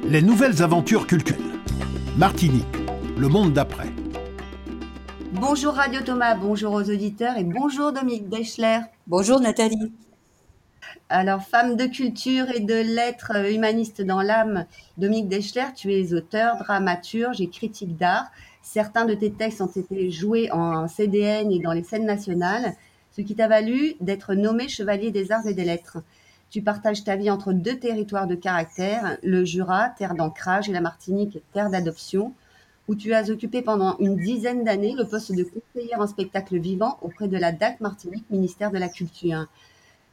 Les 0.06 0.22
nouvelles 0.22 0.64
aventures 0.64 1.06
culturelles. 1.06 1.42
Martinique 2.16 2.83
le 3.18 3.28
monde 3.28 3.54
d'après. 3.54 3.90
Bonjour 5.34 5.74
Radio 5.74 6.02
Thomas, 6.02 6.36
bonjour 6.36 6.74
aux 6.74 6.90
auditeurs 6.90 7.38
et 7.38 7.44
bonjour 7.44 7.92
Dominique 7.92 8.30
Deschler. 8.30 8.80
Bonjour 9.08 9.40
Nathalie. 9.40 9.92
Alors, 11.10 11.44
femme 11.44 11.76
de 11.76 11.86
culture 11.86 12.50
et 12.50 12.60
de 12.60 12.74
lettres 12.74 13.52
humanistes 13.52 14.02
dans 14.02 14.22
l'âme, 14.22 14.66
Dominique 14.98 15.28
Deschler, 15.28 15.66
tu 15.76 15.94
es 15.94 16.14
auteur, 16.14 16.58
dramaturge 16.58 17.40
et 17.42 17.50
critique 17.50 17.98
d'art. 17.98 18.32
Certains 18.62 19.06
de 19.06 19.14
tes 19.14 19.32
textes 19.32 19.62
ont 19.62 19.68
été 19.68 20.10
joués 20.10 20.52
en 20.52 20.88
CDN 20.88 21.52
et 21.52 21.60
dans 21.60 21.74
les 21.74 21.84
scènes 21.84 22.06
nationales, 22.06 22.74
ce 23.12 23.22
qui 23.22 23.36
t'a 23.36 23.48
valu 23.48 23.94
d'être 24.02 24.34
nommé 24.34 24.68
chevalier 24.68 25.12
des 25.12 25.32
arts 25.32 25.48
et 25.48 25.54
des 25.54 25.66
lettres. 25.66 25.98
Tu 26.50 26.62
partages 26.62 27.04
ta 27.04 27.16
vie 27.16 27.30
entre 27.30 27.54
deux 27.54 27.78
territoires 27.78 28.28
de 28.28 28.36
caractère, 28.36 29.18
le 29.24 29.44
Jura, 29.44 29.90
terre 29.90 30.16
d'ancrage, 30.16 30.70
et 30.70 30.72
la 30.72 30.82
Martinique, 30.82 31.40
terre 31.52 31.70
d'adoption 31.70 32.34
où 32.88 32.96
tu 32.96 33.14
as 33.14 33.30
occupé 33.30 33.62
pendant 33.62 33.98
une 34.00 34.18
dizaine 34.18 34.64
d'années 34.64 34.94
le 34.98 35.06
poste 35.06 35.34
de 35.34 35.44
conseillère 35.44 36.02
en 36.02 36.08
spectacle 36.08 36.58
vivant 36.58 36.98
auprès 37.02 37.28
de 37.28 37.38
la 37.38 37.52
DAC 37.52 37.80
Martinique, 37.80 38.30
ministère 38.30 38.72
de 38.72 38.78
la 38.78 38.90
Culture. 38.90 39.48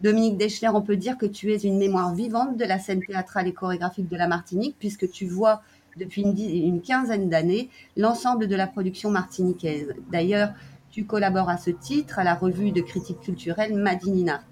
Dominique 0.00 0.38
Deschler, 0.38 0.68
on 0.68 0.80
peut 0.80 0.96
dire 0.96 1.18
que 1.18 1.26
tu 1.26 1.52
es 1.52 1.58
une 1.58 1.76
mémoire 1.76 2.14
vivante 2.14 2.56
de 2.56 2.64
la 2.64 2.78
scène 2.78 3.04
théâtrale 3.04 3.48
et 3.48 3.52
chorégraphique 3.52 4.08
de 4.08 4.16
la 4.16 4.28
Martinique, 4.28 4.76
puisque 4.78 5.10
tu 5.10 5.26
vois 5.26 5.62
depuis 5.96 6.22
une, 6.22 6.80
quinzaine 6.80 7.28
d'années 7.28 7.68
l'ensemble 7.96 8.46
de 8.46 8.56
la 8.56 8.66
production 8.66 9.10
martiniquaise. 9.10 9.94
D'ailleurs, 10.10 10.52
tu 10.90 11.04
collabores 11.04 11.50
à 11.50 11.58
ce 11.58 11.70
titre 11.70 12.18
à 12.18 12.24
la 12.24 12.34
revue 12.34 12.72
de 12.72 12.80
critique 12.80 13.20
culturelle 13.20 13.74
Madine 13.74 14.30
Art. 14.30 14.44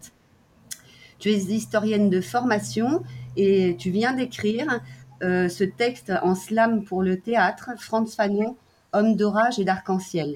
Tu 1.18 1.30
es 1.30 1.37
historienne 1.37 2.10
de 2.10 2.20
formation 2.20 3.02
et 3.37 3.76
tu 3.78 3.90
viens 3.90 4.12
d'écrire 4.12 4.80
euh, 5.22 5.48
ce 5.48 5.64
texte 5.64 6.12
en 6.22 6.34
slam 6.34 6.84
pour 6.84 7.02
le 7.02 7.18
théâtre, 7.18 7.70
Franz 7.78 8.14
Fanon, 8.14 8.56
Homme 8.92 9.16
d'orage 9.16 9.58
et 9.58 9.64
d'arc-en-ciel. 9.64 10.32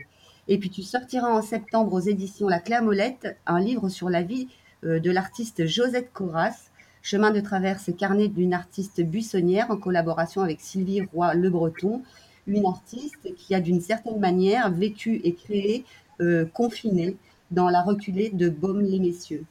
Et 0.48 0.58
puis 0.58 0.70
tu 0.70 0.82
sortiras 0.82 1.30
en 1.30 1.40
septembre 1.40 1.92
aux 1.94 2.00
éditions 2.00 2.48
La 2.48 2.58
Clamolette 2.58 3.38
un 3.46 3.60
livre 3.60 3.88
sur 3.88 4.10
la 4.10 4.22
vie 4.22 4.48
euh, 4.84 4.98
de 4.98 5.10
l'artiste 5.10 5.66
Josette 5.66 6.12
Corras, 6.12 6.70
Chemin 7.04 7.32
de 7.32 7.40
traverse 7.40 7.90
carnet 7.98 8.28
d'une 8.28 8.54
artiste 8.54 9.00
buissonnière 9.00 9.70
en 9.70 9.76
collaboration 9.76 10.40
avec 10.40 10.60
Sylvie 10.60 11.02
Roy-Le 11.12 11.50
Breton, 11.50 12.02
une 12.46 12.64
artiste 12.64 13.34
qui 13.36 13.54
a 13.56 13.60
d'une 13.60 13.80
certaine 13.80 14.20
manière 14.20 14.70
vécu 14.70 15.20
et 15.24 15.34
créé 15.34 15.84
euh, 16.20 16.44
confinée 16.44 17.16
dans 17.50 17.68
la 17.68 17.82
reculée 17.82 18.30
de 18.30 18.48
Baume-les-Messieurs, 18.48 19.44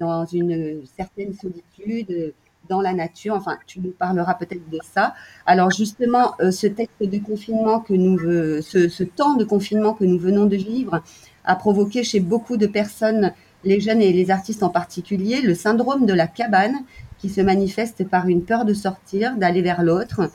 dans 0.00 0.24
une 0.26 0.84
certaine 0.96 1.34
solitude, 1.34 2.34
dans 2.68 2.80
la 2.80 2.92
nature. 2.92 3.34
Enfin, 3.34 3.58
tu 3.66 3.80
nous 3.80 3.90
parleras 3.90 4.34
peut-être 4.34 4.68
de 4.70 4.78
ça. 4.94 5.14
Alors 5.46 5.70
justement, 5.70 6.34
euh, 6.40 6.50
ce 6.50 6.66
texte 6.66 7.02
de 7.02 7.18
confinement 7.18 7.80
que 7.80 7.94
nous, 7.94 8.18
ce, 8.62 8.88
ce, 8.88 9.04
temps 9.04 9.34
de 9.34 9.44
confinement 9.44 9.94
que 9.94 10.04
nous 10.04 10.18
venons 10.18 10.46
de 10.46 10.56
vivre 10.56 11.02
a 11.44 11.56
provoqué 11.56 12.04
chez 12.04 12.20
beaucoup 12.20 12.56
de 12.56 12.66
personnes, 12.66 13.32
les 13.64 13.80
jeunes 13.80 14.02
et 14.02 14.12
les 14.12 14.30
artistes 14.30 14.62
en 14.62 14.68
particulier, 14.68 15.40
le 15.40 15.54
syndrome 15.54 16.06
de 16.06 16.12
la 16.12 16.26
cabane 16.26 16.76
qui 17.18 17.28
se 17.28 17.40
manifeste 17.40 18.08
par 18.08 18.28
une 18.28 18.44
peur 18.44 18.64
de 18.64 18.74
sortir, 18.74 19.36
d'aller 19.36 19.62
vers 19.62 19.82
l'autre. 19.82 20.30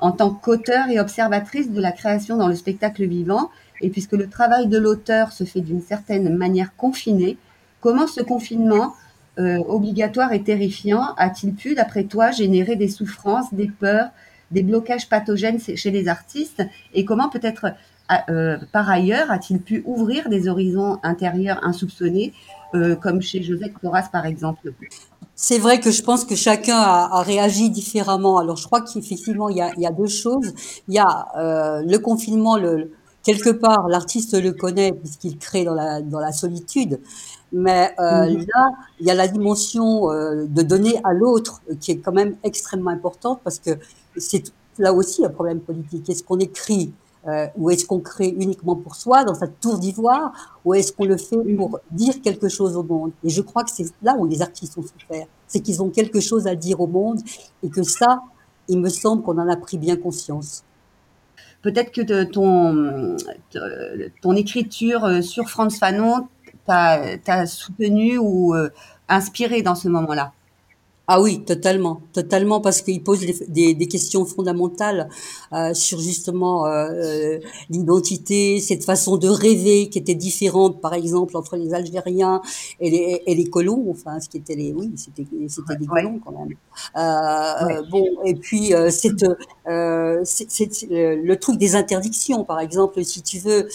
en 0.00 0.12
tant 0.12 0.30
qu'auteur 0.30 0.88
et 0.90 1.00
observatrice 1.00 1.70
de 1.70 1.80
la 1.80 1.92
création 1.92 2.36
dans 2.36 2.48
le 2.48 2.54
spectacle 2.54 3.06
vivant. 3.06 3.50
Et 3.80 3.90
puisque 3.90 4.12
le 4.12 4.28
travail 4.28 4.66
de 4.66 4.76
l'auteur 4.76 5.32
se 5.32 5.44
fait 5.44 5.60
d'une 5.60 5.80
certaine 5.80 6.36
manière 6.36 6.76
confinée, 6.76 7.38
comment 7.80 8.06
ce 8.06 8.20
confinement 8.20 8.94
euh, 9.38 9.58
obligatoire 9.66 10.32
et 10.32 10.42
terrifiant 10.42 11.14
a-t-il 11.16 11.54
pu, 11.54 11.74
d'après 11.74 12.04
toi, 12.04 12.30
générer 12.30 12.76
des 12.76 12.88
souffrances, 12.88 13.52
des 13.52 13.68
peurs, 13.68 14.10
des 14.52 14.62
blocages 14.62 15.08
pathogènes 15.08 15.58
chez 15.58 15.90
les 15.90 16.06
artistes? 16.06 16.62
Et 16.92 17.04
comment 17.04 17.28
peut-être, 17.28 17.66
euh, 18.28 18.58
par 18.70 18.88
ailleurs, 18.88 19.30
a-t-il 19.32 19.60
pu 19.60 19.82
ouvrir 19.86 20.28
des 20.28 20.48
horizons 20.48 21.00
intérieurs 21.02 21.58
insoupçonnés, 21.64 22.32
euh, 22.74 22.94
comme 22.94 23.22
chez 23.22 23.42
Joseph 23.42 23.72
Coras, 23.72 24.08
par 24.12 24.24
exemple? 24.24 24.72
C'est 25.34 25.58
vrai 25.58 25.80
que 25.80 25.90
je 25.90 26.02
pense 26.02 26.24
que 26.24 26.36
chacun 26.36 26.76
a, 26.76 27.22
réagi 27.22 27.70
différemment. 27.70 28.38
Alors, 28.38 28.56
je 28.56 28.66
crois 28.66 28.82
qu'effectivement, 28.82 29.48
il, 29.48 29.56
il, 29.76 29.82
y 29.82 29.86
a 29.86 29.90
deux 29.90 30.06
choses. 30.06 30.54
Il 30.86 30.94
y 30.94 31.00
a 31.00 31.82
le 31.84 31.96
confinement, 31.98 32.56
le, 32.56 32.92
quelque 33.24 33.50
part, 33.50 33.88
l'artiste 33.88 34.40
le 34.40 34.52
connaît 34.52 34.92
puisqu'il 34.92 35.38
crée 35.38 35.64
dans 35.64 35.74
la, 35.74 36.00
dans 36.00 36.20
la 36.20 36.32
solitude. 36.32 37.00
Mais 37.52 37.94
euh, 37.98 38.30
mhm. 38.30 38.46
là, 38.54 38.72
il 39.00 39.06
y 39.06 39.10
a 39.10 39.14
la 39.14 39.26
dimension 39.26 40.10
euh, 40.10 40.46
de 40.46 40.62
donner 40.62 41.00
à 41.02 41.12
l'autre 41.12 41.62
qui 41.80 41.92
est 41.92 41.98
quand 41.98 42.12
même 42.12 42.36
extrêmement 42.44 42.90
importante 42.90 43.40
parce 43.42 43.58
que 43.58 43.70
c'est 44.16 44.52
là 44.78 44.92
aussi 44.92 45.24
un 45.24 45.30
problème 45.30 45.60
politique. 45.60 46.08
Est-ce 46.08 46.22
qu'on 46.22 46.38
écrit 46.38 46.92
euh, 47.26 47.46
ou 47.56 47.70
est-ce 47.70 47.86
qu'on 47.86 48.00
crée 48.00 48.28
uniquement 48.28 48.76
pour 48.76 48.96
soi 48.96 49.24
dans 49.24 49.34
sa 49.34 49.46
tour 49.46 49.78
d'ivoire 49.78 50.58
ou 50.64 50.74
est-ce 50.74 50.92
qu'on 50.92 51.06
le 51.06 51.16
fait 51.16 51.36
mhm. 51.36 51.56
pour 51.56 51.78
dire 51.90 52.20
quelque 52.22 52.48
chose 52.48 52.76
au 52.76 52.82
monde? 52.82 53.12
Et 53.22 53.30
je 53.30 53.40
crois 53.40 53.64
que 53.64 53.70
c'est 53.70 53.86
là 54.02 54.16
où 54.18 54.26
les 54.26 54.42
artistes 54.42 54.76
ont 54.76 54.82
souffert. 54.82 55.26
C'est 55.46 55.60
qu'ils 55.60 55.82
ont 55.82 55.90
quelque 55.90 56.20
chose 56.20 56.46
à 56.46 56.54
dire 56.54 56.80
au 56.80 56.86
monde 56.86 57.20
et 57.62 57.70
que 57.70 57.82
ça, 57.82 58.22
il 58.68 58.80
me 58.80 58.88
semble 58.88 59.22
qu'on 59.22 59.38
en 59.38 59.48
a 59.48 59.56
pris 59.56 59.78
bien 59.78 59.96
conscience. 59.96 60.64
Peut-être 61.64 61.92
que 61.92 62.24
ton, 62.24 63.16
ton 64.20 64.36
écriture 64.36 65.06
euh, 65.06 65.22
sur 65.22 65.48
Franz 65.48 65.78
Fanon 65.78 66.28
t'a 66.66 67.46
soutenu 67.46 68.18
ou 68.18 68.54
euh, 68.54 68.68
inspiré 69.08 69.62
dans 69.62 69.74
ce 69.74 69.88
moment-là? 69.88 70.34
Ah 71.06 71.20
oui, 71.20 71.44
totalement, 71.44 72.00
totalement, 72.14 72.62
parce 72.62 72.80
qu'il 72.80 73.02
pose 73.02 73.20
des, 73.48 73.74
des, 73.74 73.88
questions 73.88 74.24
fondamentales 74.24 75.10
euh, 75.52 75.74
sur 75.74 76.00
justement 76.00 76.64
euh, 76.64 76.88
euh, 76.92 77.40
l'identité, 77.68 78.58
cette 78.60 78.84
façon 78.84 79.18
de 79.18 79.28
rêver 79.28 79.90
qui 79.90 79.98
était 79.98 80.14
différente, 80.14 80.80
par 80.80 80.94
exemple, 80.94 81.36
entre 81.36 81.56
les 81.56 81.74
Algériens 81.74 82.40
et 82.80 82.88
les, 82.88 83.22
et 83.26 83.34
les 83.34 83.44
colons, 83.50 83.84
enfin, 83.90 84.18
ce 84.18 84.30
qui 84.30 84.38
était 84.38 84.54
les, 84.54 84.72
oui, 84.72 84.92
c'était 84.96 85.26
c'était 85.48 85.76
des 85.76 85.86
colons 85.86 86.18
quand 86.24 86.32
même. 86.32 86.56
Euh, 86.96 87.82
Bon, 87.90 88.06
et 88.24 88.34
puis 88.34 88.72
c'est 88.90 89.12
le 89.66 91.34
truc 91.34 91.58
des 91.58 91.76
interdictions, 91.76 92.44
par 92.44 92.60
exemple, 92.60 93.04
si 93.04 93.20
tu 93.20 93.38
veux, 93.40 93.68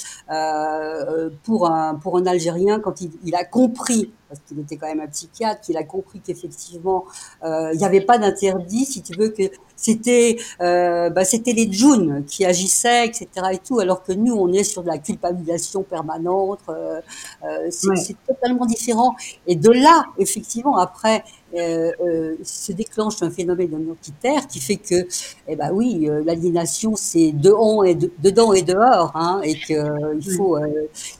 pour 1.43 1.69
un 1.69 1.93
pour 1.95 2.17
un 2.17 2.25
Algérien 2.25 2.79
quand 2.79 3.01
il, 3.01 3.11
il 3.23 3.35
a 3.35 3.43
compris 3.43 4.11
parce 4.29 4.41
qu'il 4.47 4.59
était 4.59 4.77
quand 4.77 4.87
même 4.87 4.99
un 4.99 5.07
psychiatre, 5.07 5.61
qu'il 5.61 5.75
a 5.75 5.83
compris 5.83 6.21
qu'effectivement, 6.21 7.05
euh, 7.43 7.71
il 7.73 7.79
n'y 7.79 7.85
avait 7.85 8.01
pas 8.01 8.17
d'interdit, 8.17 8.85
si 8.85 9.01
tu 9.01 9.17
veux, 9.17 9.29
que 9.29 9.43
c'était 9.75 10.37
euh, 10.61 11.09
bah, 11.09 11.25
c'était 11.25 11.53
les 11.53 11.71
Junes 11.71 12.23
qui 12.27 12.45
agissaient, 12.45 13.07
etc. 13.07 13.27
et 13.53 13.57
tout, 13.57 13.79
alors 13.79 14.03
que 14.03 14.11
nous, 14.11 14.33
on 14.33 14.51
est 14.53 14.63
sur 14.63 14.83
de 14.83 14.87
la 14.87 14.97
culpabilisation 14.97 15.83
permanente. 15.83 16.59
Euh, 16.69 17.01
euh 17.43 17.67
c'est 17.71 18.15
totalement 18.27 18.65
différent. 18.65 19.15
Et 19.47 19.55
de 19.55 19.71
là, 19.71 20.05
effectivement, 20.17 20.77
après, 20.77 21.23
se 21.53 22.71
déclenche 22.71 23.21
un 23.21 23.29
phénomène 23.29 23.71
identitaire 23.73 24.47
qui 24.47 24.59
fait 24.59 24.77
que, 24.77 25.07
eh 25.47 25.55
ben 25.55 25.71
oui, 25.73 26.07
euh, 26.09 26.23
l'aliénation 26.23 26.95
c'est 26.95 27.31
dedans 27.31 27.83
et 27.83 27.95
dedans 27.95 28.53
et 28.53 28.61
dehors, 28.61 29.11
hein, 29.15 29.41
et 29.43 29.55
que 29.59 30.17
il 30.17 30.31
faut 30.35 30.57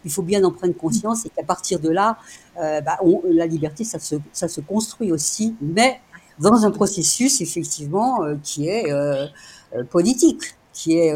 il 0.05 0.12
faut 0.12 0.21
bien 0.21 0.43
en 0.43 0.51
prendre 0.51 0.75
conscience 0.75 1.25
et 1.25 1.29
qu'à 1.29 1.44
partir 1.44 1.79
de 1.79 1.89
là, 1.89 2.18
bah, 2.55 3.00
la 3.29 3.48
liberté 3.48 3.83
ça 3.83 4.00
se 4.00 4.15
ça 4.33 4.48
se 4.48 4.61
construit 4.61 5.11
aussi, 5.11 5.55
mais 5.61 6.00
dans 6.39 6.65
un 6.65 6.72
processus 6.72 7.42
effectivement 7.42 8.20
qui 8.44 8.68
est 8.68 8.94
politique, 9.89 10.44
qui 10.74 10.98
est 10.98 11.13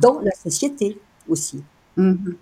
dans 0.00 0.20
la 0.20 0.32
société 0.32 0.98
aussi. 1.28 1.62
Mm-hmm. 1.96 2.34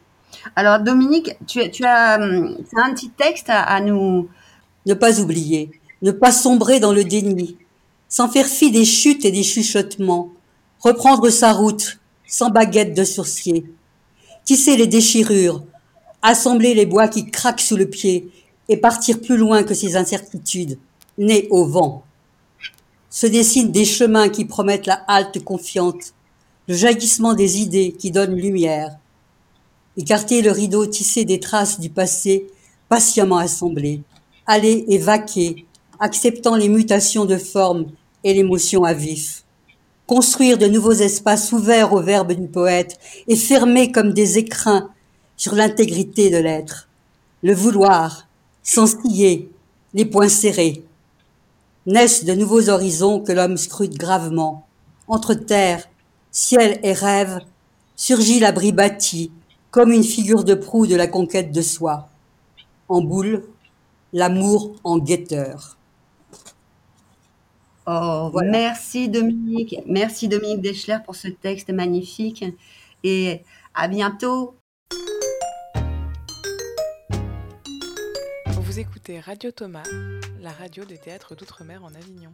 Alors 0.56 0.80
Dominique, 0.80 1.36
tu, 1.46 1.70
tu 1.70 1.84
as, 1.84 2.18
hum, 2.20 2.56
un 2.76 2.94
petit 2.94 3.10
texte 3.10 3.46
à 3.48 3.80
nous 3.80 4.28
ne 4.86 4.94
pas 4.94 5.20
oublier 5.20 5.70
ne 6.04 6.12
pas 6.12 6.32
sombrer 6.32 6.80
dans 6.80 6.92
le 6.92 7.02
déni, 7.02 7.56
sans 8.10 8.28
faire 8.28 8.46
fi 8.46 8.70
des 8.70 8.84
chutes 8.84 9.24
et 9.24 9.30
des 9.32 9.42
chuchotements, 9.42 10.28
reprendre 10.80 11.30
sa 11.30 11.54
route, 11.54 11.98
sans 12.26 12.50
baguette 12.50 12.94
de 12.94 13.04
sourcier, 13.04 13.64
tisser 14.44 14.76
les 14.76 14.86
déchirures, 14.86 15.64
assembler 16.20 16.74
les 16.74 16.84
bois 16.84 17.08
qui 17.08 17.30
craquent 17.30 17.62
sous 17.62 17.78
le 17.78 17.88
pied 17.88 18.30
et 18.68 18.76
partir 18.76 19.22
plus 19.22 19.38
loin 19.38 19.62
que 19.62 19.72
ces 19.72 19.96
incertitudes, 19.96 20.78
nées 21.16 21.48
au 21.50 21.64
vent. 21.64 22.04
Se 23.08 23.26
dessinent 23.26 23.72
des 23.72 23.86
chemins 23.86 24.28
qui 24.28 24.44
promettent 24.44 24.86
la 24.86 25.02
halte 25.08 25.42
confiante, 25.42 26.12
le 26.68 26.74
jaillissement 26.74 27.32
des 27.32 27.62
idées 27.62 27.92
qui 27.92 28.10
donnent 28.10 28.36
lumière. 28.36 28.98
Écarter 29.96 30.42
le 30.42 30.50
rideau 30.50 30.84
tissé 30.84 31.24
des 31.24 31.40
traces 31.40 31.80
du 31.80 31.88
passé, 31.88 32.46
patiemment 32.90 33.38
assemblées. 33.38 34.02
Aller 34.46 34.84
et 34.88 34.98
vaquer, 34.98 35.64
acceptant 36.04 36.54
les 36.54 36.68
mutations 36.68 37.24
de 37.24 37.38
forme 37.38 37.86
et 38.24 38.34
l'émotion 38.34 38.84
à 38.84 38.92
vif. 38.92 39.44
Construire 40.06 40.58
de 40.58 40.66
nouveaux 40.66 40.92
espaces 40.92 41.50
ouverts 41.52 41.94
au 41.94 42.02
verbe 42.02 42.32
du 42.32 42.46
poète 42.46 42.98
et 43.26 43.36
fermés 43.36 43.90
comme 43.90 44.12
des 44.12 44.36
écrins 44.36 44.90
sur 45.38 45.54
l'intégrité 45.54 46.28
de 46.28 46.36
l'être. 46.36 46.90
Le 47.42 47.54
vouloir, 47.54 48.28
sans 48.62 48.86
scier, 48.86 49.50
les 49.94 50.04
poings 50.04 50.28
serrés. 50.28 50.84
Naissent 51.86 52.26
de 52.26 52.34
nouveaux 52.34 52.68
horizons 52.68 53.20
que 53.20 53.32
l'homme 53.32 53.56
scrute 53.56 53.96
gravement. 53.96 54.66
Entre 55.08 55.32
terre, 55.32 55.88
ciel 56.30 56.80
et 56.82 56.92
rêve, 56.92 57.40
surgit 57.96 58.40
l'abri 58.40 58.72
bâti, 58.72 59.30
comme 59.70 59.90
une 59.90 60.04
figure 60.04 60.44
de 60.44 60.54
proue 60.54 60.86
de 60.86 60.96
la 60.96 61.06
conquête 61.06 61.50
de 61.50 61.62
soi. 61.62 62.10
En 62.90 63.00
boule, 63.00 63.44
l'amour 64.12 64.74
en 64.84 64.98
guetteur. 64.98 65.78
Oh, 67.86 68.30
Merci 68.44 69.08
Dominique. 69.08 69.76
Merci 69.86 70.28
Dominique 70.28 70.62
Deschler 70.62 70.98
pour 71.04 71.16
ce 71.16 71.28
texte 71.28 71.70
magnifique. 71.70 72.44
Et 73.02 73.42
à 73.74 73.88
bientôt. 73.88 74.56
Vous 78.46 78.80
écoutez 78.80 79.20
Radio 79.20 79.50
Thomas, 79.50 79.84
la 80.40 80.50
radio 80.50 80.84
des 80.84 80.98
théâtres 80.98 81.36
d'outre-mer 81.36 81.84
en 81.84 81.94
Avignon. 81.94 82.30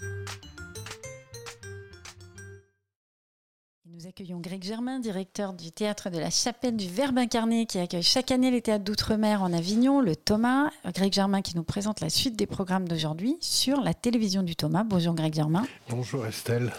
Nous 3.92 4.06
accueillons 4.06 4.38
Greg 4.38 4.62
Germain, 4.62 5.00
directeur 5.00 5.52
du 5.52 5.72
théâtre 5.72 6.10
de 6.10 6.18
la 6.18 6.30
Chapelle 6.30 6.76
du 6.76 6.88
Verbe 6.88 7.18
incarné, 7.18 7.66
qui 7.66 7.78
accueille 7.78 8.04
chaque 8.04 8.30
année 8.30 8.52
les 8.52 8.62
théâtres 8.62 8.84
d'outre-mer 8.84 9.42
en 9.42 9.52
Avignon, 9.52 10.00
le 10.00 10.14
Thomas. 10.14 10.70
Greg 10.94 11.12
Germain 11.12 11.42
qui 11.42 11.56
nous 11.56 11.64
présente 11.64 12.00
la 12.00 12.08
suite 12.08 12.36
des 12.36 12.46
programmes 12.46 12.86
d'aujourd'hui 12.86 13.36
sur 13.40 13.80
la 13.80 13.92
télévision 13.92 14.44
du 14.44 14.54
Thomas. 14.54 14.84
Bonjour 14.84 15.14
Greg 15.14 15.34
Germain. 15.34 15.66
Bonjour 15.88 16.24
Estelle. 16.24 16.72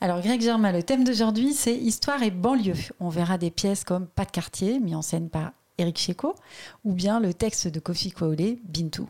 Alors 0.00 0.20
Greg 0.20 0.40
Germain, 0.40 0.72
le 0.72 0.82
thème 0.82 1.04
d'aujourd'hui 1.04 1.52
c'est 1.52 1.76
Histoire 1.76 2.24
et 2.24 2.32
banlieue. 2.32 2.74
On 2.98 3.08
verra 3.08 3.38
des 3.38 3.52
pièces 3.52 3.84
comme 3.84 4.08
Pas 4.08 4.24
de 4.24 4.32
quartier, 4.32 4.80
mis 4.80 4.96
en 4.96 5.02
scène 5.02 5.30
par 5.30 5.52
Eric 5.78 5.98
Checo, 5.98 6.34
ou 6.84 6.92
bien 6.92 7.20
le 7.20 7.32
texte 7.32 7.68
de 7.68 7.80
Kofi 7.80 8.10
Kwaole, 8.10 8.56
Bintou. 8.64 9.08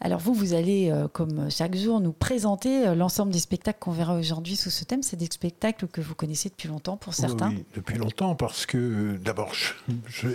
Alors 0.00 0.18
vous, 0.18 0.34
vous 0.34 0.54
allez, 0.54 0.90
euh, 0.90 1.08
comme 1.08 1.50
chaque 1.50 1.76
jour, 1.76 2.00
nous 2.00 2.12
présenter 2.12 2.88
euh, 2.88 2.94
l'ensemble 2.94 3.32
des 3.32 3.38
spectacles 3.38 3.78
qu'on 3.78 3.92
verra 3.92 4.16
aujourd'hui 4.16 4.56
sous 4.56 4.70
ce 4.70 4.84
thème. 4.84 5.02
C'est 5.02 5.16
des 5.16 5.28
spectacles 5.30 5.86
que 5.86 6.00
vous 6.00 6.14
connaissez 6.14 6.48
depuis 6.48 6.68
longtemps 6.68 6.96
pour 6.96 7.14
certains 7.14 7.50
Oui, 7.50 7.64
depuis 7.74 7.98
longtemps, 7.98 8.34
parce 8.34 8.66
que 8.66 8.78
euh, 8.78 9.18
d'abord, 9.18 9.52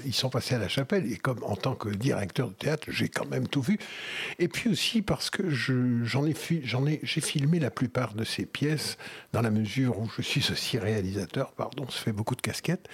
ils 0.06 0.14
sont 0.14 0.30
passés 0.30 0.56
à 0.56 0.60
la 0.60 0.70
chapelle, 0.70 1.12
et 1.12 1.18
comme 1.18 1.44
en 1.44 1.56
tant 1.56 1.76
que 1.76 1.90
directeur 1.90 2.48
de 2.50 2.54
théâtre, 2.54 2.88
j'ai 2.90 3.10
quand 3.10 3.28
même 3.28 3.48
tout 3.48 3.62
vu. 3.62 3.78
Et 4.40 4.48
puis 4.48 4.70
aussi 4.70 5.02
parce 5.02 5.30
que 5.30 5.50
j'en 5.50 6.26
ai, 6.26 6.32
ai, 6.32 7.00
j'ai 7.04 7.22
filmé 7.22 7.60
la 7.60 7.72
plupart 7.72 8.14
de 8.14 8.24
ces 8.24 8.46
pièces, 8.46 8.98
dans 9.34 9.42
la 9.42 9.52
mesure 9.52 10.00
où 10.00 10.10
je 10.16 10.22
suis 10.22 10.50
aussi 10.52 10.78
réalisateur, 10.78 11.52
pardon, 11.52 11.86
ça 11.90 12.00
fait 12.00 12.14
beaucoup 12.14 12.36
de 12.36 12.42
casquettes, 12.42 12.88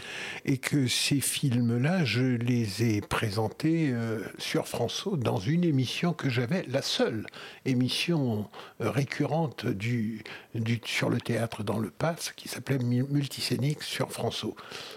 et 0.46 0.58
que 0.58 0.88
ces 0.88 1.20
films-là, 1.20 2.04
je 2.06 2.24
les 2.24 2.63
ai 2.82 3.02
présentés 3.02 3.94
sur 4.38 4.68
François 4.68 5.18
dans 5.18 5.38
une 5.38 5.64
émission 5.64 6.14
que 6.14 6.30
j'avais, 6.30 6.64
la 6.68 6.82
seule 6.82 7.26
émission 7.66 8.50
euh, 8.82 8.90
récurrente 8.90 9.66
du, 9.66 10.24
du, 10.56 10.82
sur 10.86 11.10
le 11.10 11.20
théâtre 11.20 11.64
dans 11.64 11.80
le 11.80 11.90
PAF, 11.90 12.34
qui 12.36 12.48
s'appelait 12.48 12.80
Multisénique 12.80 13.84
sur 13.84 14.12
François. 14.12 14.54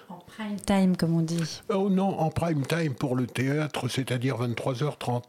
En 0.09 0.19
prime 0.27 0.61
time, 0.61 0.97
comme 0.97 1.17
on 1.17 1.23
dit. 1.23 1.63
Oh 1.69 1.89
non, 1.91 2.19
en 2.19 2.31
prime 2.31 2.67
time 2.67 2.95
pour 2.95 3.17
le 3.17 3.27
théâtre, 3.27 3.89
c'est-à-dire 3.89 4.37
23h30. 4.37 5.23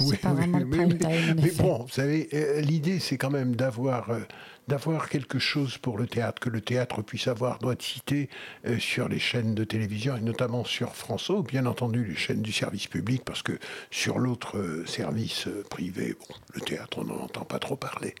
Oui, 0.00 0.16
pas 0.18 0.32
vraiment 0.32 0.58
mais, 0.58 0.64
prime 0.64 0.98
time, 0.98 1.40
mais, 1.40 1.50
bon, 1.52 1.84
vous 1.84 1.88
savez, 1.88 2.28
euh, 2.34 2.60
l'idée, 2.60 2.98
c'est 2.98 3.16
quand 3.16 3.30
même 3.30 3.56
d'avoir 3.56 4.10
euh, 4.10 4.20
d'avoir 4.68 5.08
quelque 5.08 5.38
chose 5.38 5.78
pour 5.78 5.98
le 5.98 6.06
théâtre, 6.06 6.40
que 6.40 6.48
le 6.48 6.60
théâtre 6.60 7.02
puisse 7.02 7.28
avoir 7.28 7.58
droit 7.58 7.74
de 7.74 7.82
citer 7.82 8.28
euh, 8.66 8.78
sur 8.78 9.08
les 9.08 9.18
chaînes 9.18 9.54
de 9.54 9.64
télévision 9.64 10.16
et 10.16 10.20
notamment 10.20 10.64
sur 10.64 10.94
France 10.94 11.30
O, 11.30 11.42
bien 11.42 11.66
entendu 11.66 12.04
les 12.04 12.14
chaînes 12.14 12.42
du 12.42 12.52
service 12.52 12.86
public, 12.86 13.22
parce 13.24 13.42
que 13.42 13.58
sur 13.90 14.18
l'autre 14.18 14.58
euh, 14.58 14.86
service 14.86 15.48
privé, 15.70 16.16
bon, 16.18 16.34
le 16.54 16.60
théâtre, 16.60 16.98
on 16.98 17.04
n'en 17.04 17.24
entend 17.24 17.44
pas 17.44 17.58
trop 17.58 17.76
parler. 17.76 18.14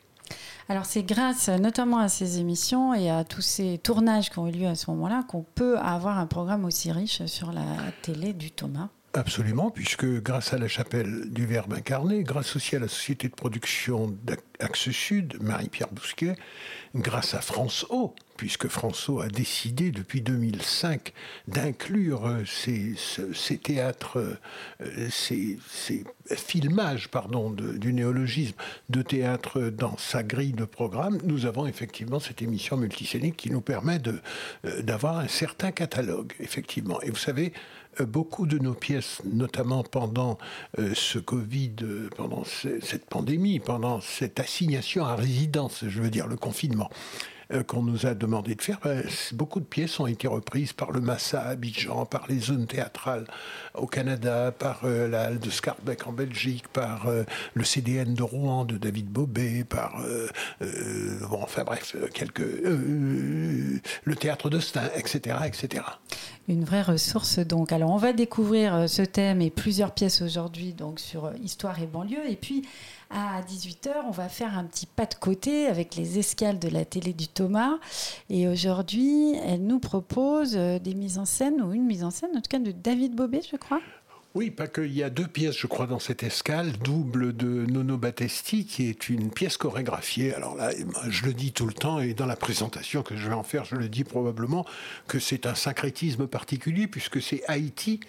Alors 0.70 0.86
c'est 0.86 1.02
grâce 1.02 1.50
notamment 1.50 1.98
à 1.98 2.08
ces 2.08 2.38
émissions 2.38 2.94
et 2.94 3.10
à 3.10 3.24
tous 3.24 3.42
ces 3.42 3.76
tournages 3.76 4.30
qui 4.30 4.38
ont 4.38 4.48
eu 4.48 4.52
lieu 4.52 4.66
à 4.66 4.74
ce 4.74 4.90
moment-là 4.90 5.22
qu'on 5.28 5.44
peut 5.54 5.78
avoir 5.78 6.18
un 6.18 6.26
programme 6.26 6.64
aussi 6.64 6.90
riche 6.90 7.26
sur 7.26 7.52
la 7.52 7.62
télé 8.00 8.32
du 8.32 8.50
Thomas. 8.50 8.88
Absolument, 9.16 9.70
puisque 9.70 10.06
grâce 10.06 10.52
à 10.54 10.58
la 10.58 10.66
chapelle 10.66 11.30
du 11.30 11.46
Verbe 11.46 11.72
incarné, 11.74 12.24
grâce 12.24 12.56
aussi 12.56 12.74
à 12.74 12.80
la 12.80 12.88
société 12.88 13.28
de 13.28 13.34
production 13.34 14.08
d'Axe 14.60 14.90
Sud, 14.90 15.36
Marie-Pierre 15.40 15.90
Bousquet, 15.90 16.36
grâce 16.94 17.34
à 17.34 17.40
France 17.40 17.86
O, 17.90 18.14
puisque 18.36 18.68
François 18.68 19.24
a 19.24 19.28
décidé 19.28 19.90
depuis 19.90 20.20
2005 20.20 21.12
d'inclure 21.48 22.26
euh, 22.26 22.44
ces, 22.44 23.58
théâtres, 23.58 24.18
euh, 24.80 25.08
ces, 25.10 25.58
ces, 25.68 26.04
filmages, 26.26 27.08
pardon, 27.08 27.50
du 27.50 27.92
néologisme 27.92 28.56
de 28.88 29.02
théâtre 29.02 29.60
dans 29.60 29.96
sa 29.98 30.22
grille 30.22 30.52
de 30.52 30.64
programme, 30.64 31.18
nous 31.24 31.46
avons 31.46 31.66
effectivement 31.66 32.18
cette 32.18 32.42
émission 32.42 32.76
multisénique 32.76 33.36
qui 33.36 33.50
nous 33.50 33.60
permet 33.60 34.00
euh, 34.06 34.82
d'avoir 34.82 35.18
un 35.18 35.28
certain 35.28 35.70
catalogue, 35.70 36.32
effectivement. 36.40 37.00
Et 37.02 37.10
vous 37.10 37.16
savez, 37.16 37.52
beaucoup 38.00 38.46
de 38.46 38.58
nos 38.58 38.74
pièces, 38.74 39.22
notamment 39.24 39.84
pendant 39.84 40.36
ce 40.76 41.20
Covid, 41.20 41.76
pendant 42.16 42.42
cette 42.44 43.04
pandémie, 43.04 43.60
pendant 43.60 44.00
cette 44.00 44.40
assignation 44.44 45.04
à 45.04 45.16
résidence, 45.16 45.84
je 45.86 46.00
veux 46.00 46.10
dire 46.10 46.26
le 46.26 46.36
confinement, 46.36 46.90
euh, 47.52 47.62
qu'on 47.62 47.82
nous 47.82 48.06
a 48.06 48.14
demandé 48.14 48.54
de 48.54 48.62
faire, 48.62 48.78
ben, 48.82 49.02
beaucoup 49.32 49.60
de 49.60 49.64
pièces 49.64 50.00
ont 50.00 50.06
été 50.06 50.26
reprises 50.26 50.72
par 50.72 50.92
le 50.92 51.00
Massa 51.00 51.42
à 51.42 51.48
Abidjan, 51.50 52.06
par 52.06 52.26
les 52.28 52.38
zones 52.38 52.66
théâtrales 52.66 53.26
au 53.74 53.86
Canada, 53.86 54.50
par 54.50 54.80
euh, 54.84 55.08
la 55.08 55.24
Halle 55.24 55.38
de 55.38 55.50
Scarbeck 55.50 56.06
en 56.06 56.12
Belgique, 56.12 56.68
par 56.68 57.06
euh, 57.06 57.24
le 57.52 57.64
CDN 57.64 58.14
de 58.14 58.22
Rouen 58.22 58.64
de 58.64 58.76
David 58.78 59.08
Bobet, 59.08 59.64
par 59.64 60.02
bon, 60.60 61.40
enfin 61.42 61.64
bref, 61.64 61.96
quelques 62.12 62.40
le 62.40 64.16
théâtre 64.16 64.50
de 64.50 64.60
Stein, 64.60 64.90
etc., 64.96 65.36
etc. 65.46 65.84
Une 66.46 66.64
vraie 66.64 66.82
ressource 66.82 67.38
donc. 67.38 67.72
Alors 67.72 67.90
on 67.90 67.96
va 67.96 68.12
découvrir 68.12 68.88
ce 68.88 69.02
thème 69.02 69.40
et 69.40 69.50
plusieurs 69.50 69.92
pièces 69.92 70.20
aujourd'hui 70.20 70.74
donc 70.74 71.00
sur 71.00 71.32
histoire 71.42 71.80
et 71.80 71.86
banlieue 71.86 72.28
et 72.28 72.36
puis 72.36 72.64
à 73.10 73.42
18h, 73.42 73.90
on 74.08 74.10
va 74.10 74.28
faire 74.28 74.58
un 74.58 74.64
petit 74.64 74.86
pas 74.86 75.06
de 75.06 75.14
côté 75.14 75.66
avec 75.66 75.94
les 75.94 76.18
escales 76.18 76.58
de 76.58 76.68
la 76.68 76.84
télé 76.84 77.12
du 77.12 77.28
Thomas. 77.28 77.78
Et 78.28 78.48
aujourd'hui, 78.48 79.34
elle 79.44 79.64
nous 79.64 79.78
propose 79.78 80.56
euh, 80.56 80.80
des 80.80 80.94
mises 80.94 81.18
en 81.18 81.24
scène, 81.24 81.62
ou 81.62 81.72
une 81.72 81.86
mise 81.86 82.02
en 82.02 82.10
scène, 82.10 82.30
en 82.34 82.40
tout 82.40 82.48
cas 82.48 82.58
de 82.58 82.72
David 82.72 83.14
Bobet, 83.14 83.42
je 83.50 83.56
crois. 83.56 83.80
Oui, 84.34 84.50
pas 84.50 84.66
que. 84.66 84.80
Il 84.80 84.92
y 84.92 85.04
a 85.04 85.10
deux 85.10 85.28
pièces, 85.28 85.56
je 85.56 85.68
crois, 85.68 85.86
dans 85.86 86.00
cette 86.00 86.24
escale, 86.24 86.72
double 86.78 87.36
de 87.36 87.66
Nono 87.66 87.96
Battesti, 87.96 88.66
qui 88.66 88.88
est 88.88 89.08
une 89.08 89.30
pièce 89.30 89.56
chorégraphiée. 89.56 90.34
Alors 90.34 90.56
là, 90.56 90.72
je 91.08 91.24
le 91.26 91.32
dis 91.32 91.52
tout 91.52 91.68
le 91.68 91.72
temps, 91.72 92.00
et 92.00 92.14
dans 92.14 92.26
la 92.26 92.34
présentation 92.34 93.04
que 93.04 93.16
je 93.16 93.28
vais 93.28 93.34
en 93.34 93.44
faire, 93.44 93.64
je 93.64 93.76
le 93.76 93.88
dis 93.88 94.02
probablement, 94.02 94.66
que 95.06 95.20
c'est 95.20 95.46
un 95.46 95.54
syncrétisme 95.54 96.26
particulier, 96.26 96.88
puisque 96.88 97.22
c'est 97.22 97.44
Haïti 97.46 98.00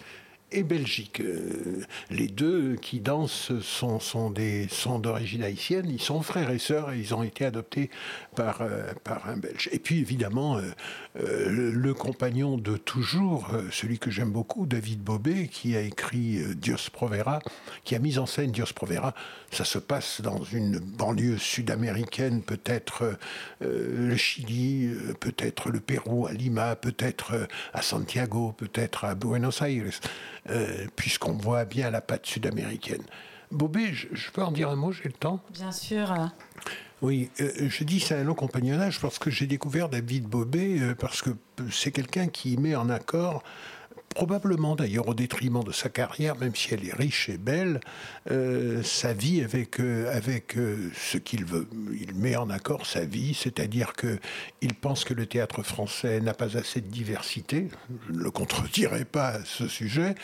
et 0.51 0.63
Belgique. 0.63 1.19
Euh, 1.21 1.81
les 2.09 2.27
deux 2.27 2.75
qui 2.75 2.99
dansent 2.99 3.51
sont, 3.61 3.99
sont 3.99 4.99
d'origine 4.99 5.43
haïtienne, 5.43 5.87
ils 5.89 6.01
sont 6.01 6.21
frères 6.21 6.51
et 6.51 6.59
sœurs 6.59 6.91
et 6.91 6.99
ils 6.99 7.13
ont 7.15 7.23
été 7.23 7.45
adoptés 7.45 7.89
par, 8.35 8.61
euh, 8.61 8.93
par 9.03 9.27
un 9.27 9.37
Belge. 9.37 9.69
Et 9.71 9.79
puis 9.79 9.99
évidemment, 9.99 10.57
euh, 10.57 11.71
le, 11.73 11.93
compagnon 11.93 12.57
de 12.57 12.77
toujours, 12.77 13.51
celui 13.71 13.99
que 13.99 14.11
j'aime 14.11 14.31
beaucoup, 14.31 14.65
David 14.65 15.01
Bobet, 15.01 15.47
qui 15.47 15.75
a 15.75 15.81
écrit 15.81 16.41
Dios 16.55 16.89
Provera, 16.91 17.39
qui 17.83 17.95
a 17.95 17.99
mis 17.99 18.17
en 18.17 18.25
scène 18.25 18.51
Dios 18.51 18.73
Provera. 18.75 19.13
Ça 19.51 19.63
se 19.63 19.79
passe 19.79 20.19
dans 20.19 20.43
une 20.43 20.79
banlieue 20.79 21.37
sud-américaine, 21.37 22.41
peut-être 22.41 23.17
le 23.61 24.17
Chili, 24.17 24.93
peut-être 25.21 25.69
le 25.69 25.79
Pérou, 25.79 26.27
à 26.27 26.33
Lima, 26.33 26.75
peut-être 26.75 27.47
à 27.73 27.81
Santiago, 27.81 28.53
peut-être 28.57 29.05
à 29.05 29.15
Buenos 29.15 29.61
Aires. 29.61 30.01
Euh, 30.49 30.85
puisqu'on 30.95 31.33
voit 31.33 31.65
bien 31.65 31.89
la 31.89 32.01
patte 32.01 32.27
sud-américaine. 32.27 33.01
Bobé, 33.51 33.93
je, 33.93 34.29
peux 34.31 34.43
en 34.43 34.51
dire 34.51 34.69
un 34.69 34.75
mot, 34.75 34.91
j'ai 34.91 35.05
le 35.05 35.11
temps? 35.11 35.39
Bien 35.51 35.71
sûr. 35.71 36.13
Oui, 37.01 37.31
euh, 37.41 37.67
je 37.67 37.83
dis 37.83 37.99
c'est 37.99 38.15
un 38.15 38.23
long 38.23 38.35
compagnonnage 38.35 38.99
parce 38.99 39.17
que 39.17 39.31
j'ai 39.31 39.47
découvert 39.47 39.89
David 39.89 40.25
Bobé, 40.25 40.79
euh, 40.79 40.93
parce 40.93 41.23
que 41.23 41.31
c'est 41.71 41.91
quelqu'un 41.91 42.27
qui 42.27 42.57
met 42.57 42.75
en 42.75 42.89
accord 42.89 43.43
probablement 44.15 44.75
d'ailleurs 44.75 45.09
au 45.09 45.13
détriment 45.13 45.63
de 45.63 45.73
sa 45.73 45.89
carrière, 45.89 46.37
même 46.37 46.55
si 46.55 46.73
elle 46.73 46.87
est 46.87 46.93
riche 46.93 47.29
et 47.29 47.37
belle, 47.37 47.81
euh, 48.31 48.81
sa 48.81 49.13
vie 49.13 49.43
avec, 49.43 49.79
euh, 49.79 50.09
avec 50.15 50.57
euh, 50.57 50.89
ce 50.95 51.17
qu'il 51.17 51.43
veut. 51.45 51.67
Il 51.99 52.15
met 52.15 52.37
en 52.37 52.49
accord 52.49 52.85
sa 52.85 53.03
vie, 53.03 53.33
c'est-à-dire 53.33 53.93
que 53.93 54.17
il 54.61 54.73
pense 54.73 55.03
que 55.03 55.13
le 55.13 55.25
théâtre 55.25 55.61
français 55.63 56.21
n'a 56.21 56.33
pas 56.33 56.57
assez 56.57 56.79
de 56.79 56.87
diversité. 56.87 57.67
Je 58.07 58.13
ne 58.13 58.23
le 58.23 58.31
contredirai 58.31 59.03
pas 59.03 59.27
à 59.27 59.45
ce 59.45 59.67
sujet. 59.67 60.15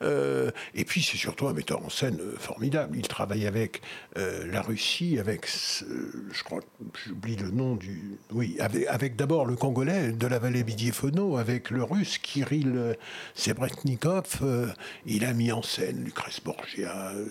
et 0.00 0.84
puis 0.84 1.02
c'est 1.02 1.18
surtout 1.18 1.46
un 1.46 1.52
metteur 1.52 1.84
en 1.84 1.90
scène 1.90 2.18
formidable. 2.38 2.96
Il 2.96 3.06
travaille 3.06 3.46
avec 3.46 3.82
la 4.16 4.62
Russie, 4.62 5.18
avec, 5.18 5.46
je 5.46 6.42
crois, 6.42 6.60
j'oublie 7.06 7.36
le 7.36 7.50
nom 7.50 7.76
du, 7.76 8.18
oui, 8.32 8.56
avec, 8.58 8.86
avec 8.86 9.16
d'abord 9.16 9.44
le 9.44 9.54
Congolais 9.54 10.12
de 10.12 10.26
la 10.26 10.38
vallée 10.38 10.64
Bidiefono, 10.64 11.36
avec 11.36 11.70
le 11.70 11.84
Russe 11.84 12.18
Kirill 12.18 12.96
Sebretnikov, 13.34 14.38
euh, 14.42 14.68
il 15.06 15.24
a 15.24 15.32
mis 15.32 15.50
en 15.52 15.62
scène 15.62 16.04
Lucrèce 16.04 16.40
Borgia, 16.40 17.08
euh, 17.08 17.26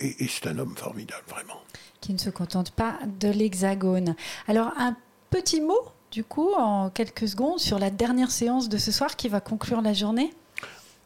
et, 0.00 0.26
c'est 0.28 0.48
un 0.48 0.58
homme 0.58 0.76
formidable, 0.76 1.22
vraiment. 1.28 1.60
Qui 2.00 2.12
ne 2.12 2.18
se 2.18 2.30
contente 2.30 2.72
pas 2.72 2.98
de 3.20 3.28
l'hexagone. 3.28 4.16
Alors, 4.48 4.72
un 4.76 4.96
petit 5.30 5.60
mot, 5.60 5.80
du 6.10 6.24
coup, 6.24 6.52
en 6.54 6.90
quelques 6.90 7.28
secondes, 7.28 7.60
sur 7.60 7.78
la 7.78 7.90
dernière 7.90 8.30
séance 8.30 8.68
de 8.68 8.76
ce 8.76 8.90
soir 8.90 9.16
qui 9.16 9.28
va 9.28 9.40
conclure 9.40 9.82
la 9.82 9.92
journée? 9.92 10.32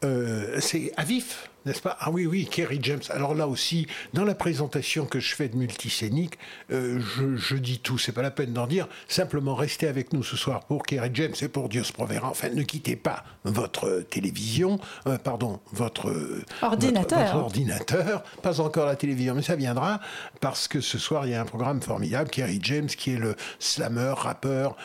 Euh, 0.05 0.59
C'est 0.59 0.91
à 0.97 1.03
vif 1.03 1.49
n'est-ce 1.65 1.81
pas? 1.81 1.97
Ah 1.99 2.11
oui, 2.11 2.25
oui, 2.25 2.45
Kerry 2.45 2.79
James. 2.81 3.01
Alors 3.09 3.33
là 3.33 3.47
aussi, 3.47 3.87
dans 4.13 4.23
la 4.23 4.35
présentation 4.35 5.05
que 5.05 5.19
je 5.19 5.35
fais 5.35 5.49
de 5.49 5.57
multisénique, 5.57 6.37
euh, 6.71 6.99
je, 7.35 7.55
dis 7.55 7.79
tout, 7.79 7.97
c'est 7.97 8.11
pas 8.11 8.21
la 8.21 8.31
peine 8.31 8.53
d'en 8.53 8.67
dire. 8.67 8.87
Simplement, 9.07 9.55
restez 9.55 9.87
avec 9.87 10.13
nous 10.13 10.23
ce 10.23 10.37
soir 10.37 10.65
pour 10.65 10.83
Kerry 10.83 11.09
James 11.13 11.33
et 11.41 11.47
pour 11.47 11.69
Dios 11.69 11.91
Provera. 11.93 12.29
Enfin, 12.29 12.49
ne 12.49 12.61
quittez 12.61 12.95
pas 12.95 13.23
votre 13.43 14.01
télévision, 14.09 14.79
euh, 15.07 15.17
pardon, 15.17 15.59
votre 15.71 16.13
ordinateur. 16.61 17.19
Votre, 17.19 17.35
ordinateur. 17.35 18.23
Pas 18.41 18.61
encore 18.61 18.85
la 18.85 18.95
télévision, 18.95 19.33
mais 19.33 19.41
ça 19.41 19.55
viendra 19.55 19.99
parce 20.41 20.67
que 20.67 20.81
ce 20.81 20.97
soir, 20.97 21.25
il 21.25 21.31
y 21.31 21.35
a 21.35 21.41
un 21.41 21.45
programme 21.45 21.81
formidable. 21.81 22.29
Kerry 22.29 22.59
James, 22.61 22.87
qui 22.87 23.13
est 23.13 23.17
le 23.17 23.35
slammer, 23.59 24.13
rappeur, 24.15 24.75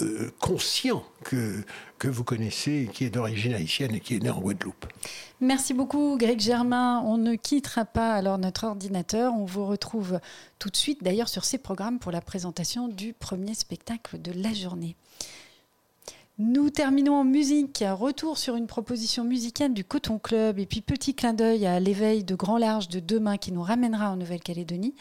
euh, 0.00 0.30
conscient 0.40 1.04
que, 1.24 1.64
que 1.98 2.08
vous 2.08 2.24
connaissez, 2.24 2.90
qui 2.92 3.04
est 3.04 3.10
d'origine 3.10 3.54
haïtienne 3.54 3.94
et 3.94 4.00
qui 4.00 4.16
est 4.16 4.18
né 4.20 4.30
en 4.30 4.40
Guadeloupe. 4.40 4.86
Merci 5.40 5.74
beaucoup 5.74 6.16
Greg 6.18 6.40
Germain. 6.40 7.00
On 7.04 7.16
ne 7.16 7.34
quittera 7.34 7.84
pas 7.84 8.14
alors 8.14 8.38
notre 8.38 8.64
ordinateur. 8.64 9.32
On 9.34 9.44
vous 9.44 9.66
retrouve 9.66 10.20
tout 10.58 10.70
de 10.70 10.76
suite 10.76 11.04
d'ailleurs 11.04 11.28
sur 11.28 11.44
ces 11.44 11.58
programmes 11.58 11.98
pour 11.98 12.12
la 12.12 12.20
présentation 12.20 12.88
du 12.88 13.12
premier 13.12 13.54
spectacle 13.54 14.20
de 14.20 14.32
la 14.32 14.52
journée. 14.52 14.96
Nous 16.36 16.68
terminons 16.68 17.14
en 17.14 17.24
musique. 17.24 17.84
Retour 17.88 18.38
sur 18.38 18.56
une 18.56 18.66
proposition 18.66 19.22
musicale 19.22 19.72
du 19.72 19.84
Coton 19.84 20.18
Club 20.18 20.58
et 20.58 20.66
puis 20.66 20.80
petit 20.80 21.14
clin 21.14 21.32
d'œil 21.32 21.64
à 21.64 21.78
l'éveil 21.78 22.24
de 22.24 22.34
Grand 22.34 22.58
Large 22.58 22.88
de 22.88 22.98
demain 22.98 23.36
qui 23.36 23.52
nous 23.52 23.62
ramènera 23.62 24.10
en 24.10 24.16
Nouvelle-Calédonie. 24.16 24.96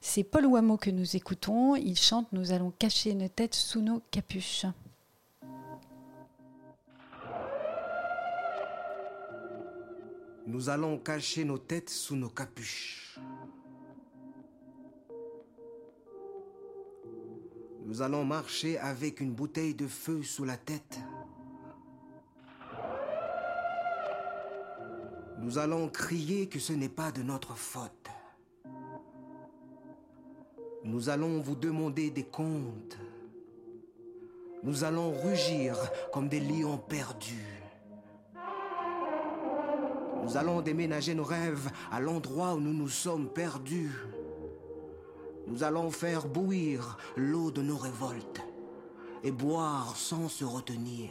C'est 0.00 0.22
Paul 0.22 0.46
Wameau 0.46 0.76
que 0.76 0.90
nous 0.90 1.16
écoutons. 1.16 1.74
Il 1.74 1.98
chante 1.98 2.28
Nous 2.30 2.52
allons 2.52 2.70
cacher 2.70 3.14
nos 3.14 3.26
têtes 3.26 3.56
sous 3.56 3.80
nos 3.80 4.00
capuches. 4.12 4.66
Nous 10.46 10.68
allons 10.68 10.98
cacher 10.98 11.44
nos 11.44 11.58
têtes 11.58 11.90
sous 11.90 12.14
nos 12.14 12.28
capuches. 12.28 13.18
Nous 17.86 18.02
allons 18.02 18.24
marcher 18.24 18.80
avec 18.80 19.20
une 19.20 19.30
bouteille 19.30 19.72
de 19.72 19.86
feu 19.86 20.20
sous 20.24 20.44
la 20.44 20.56
tête. 20.56 20.98
Nous 25.38 25.56
allons 25.58 25.88
crier 25.88 26.48
que 26.48 26.58
ce 26.58 26.72
n'est 26.72 26.88
pas 26.88 27.12
de 27.12 27.22
notre 27.22 27.56
faute. 27.56 28.08
Nous 30.82 31.08
allons 31.10 31.40
vous 31.40 31.54
demander 31.54 32.10
des 32.10 32.24
comptes. 32.24 32.98
Nous 34.64 34.82
allons 34.82 35.12
rugir 35.22 35.76
comme 36.12 36.28
des 36.28 36.40
lions 36.40 36.78
perdus. 36.78 37.62
Nous 40.24 40.36
allons 40.36 40.60
déménager 40.60 41.14
nos 41.14 41.22
rêves 41.22 41.70
à 41.92 42.00
l'endroit 42.00 42.54
où 42.54 42.58
nous 42.60 42.74
nous 42.74 42.88
sommes 42.88 43.28
perdus. 43.28 43.92
Nous 45.46 45.62
allons 45.62 45.90
faire 45.90 46.26
bouillir 46.26 46.98
l'eau 47.16 47.50
de 47.50 47.62
nos 47.62 47.76
révoltes 47.76 48.42
et 49.22 49.30
boire 49.30 49.96
sans 49.96 50.28
se 50.28 50.44
retenir. 50.44 51.10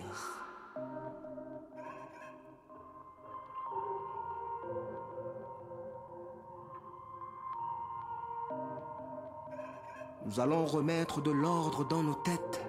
Nous 10.26 10.40
allons 10.40 10.66
remettre 10.66 11.22
de 11.22 11.32
l'ordre 11.32 11.88
dans 11.88 12.04
nos 12.04 12.16
têtes. 12.16 12.62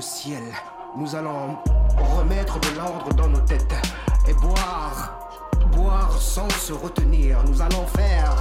Ciel, 0.00 0.42
nous 0.96 1.14
allons 1.14 1.56
remettre 2.16 2.58
de 2.60 2.76
l'ordre 2.76 3.12
dans 3.14 3.28
nos 3.28 3.40
têtes 3.40 3.74
et 4.28 4.34
boire, 4.34 5.28
boire 5.72 6.16
sans 6.18 6.48
se 6.50 6.72
retenir. 6.72 7.38
Nous 7.46 7.60
allons 7.60 7.86
faire 7.86 8.34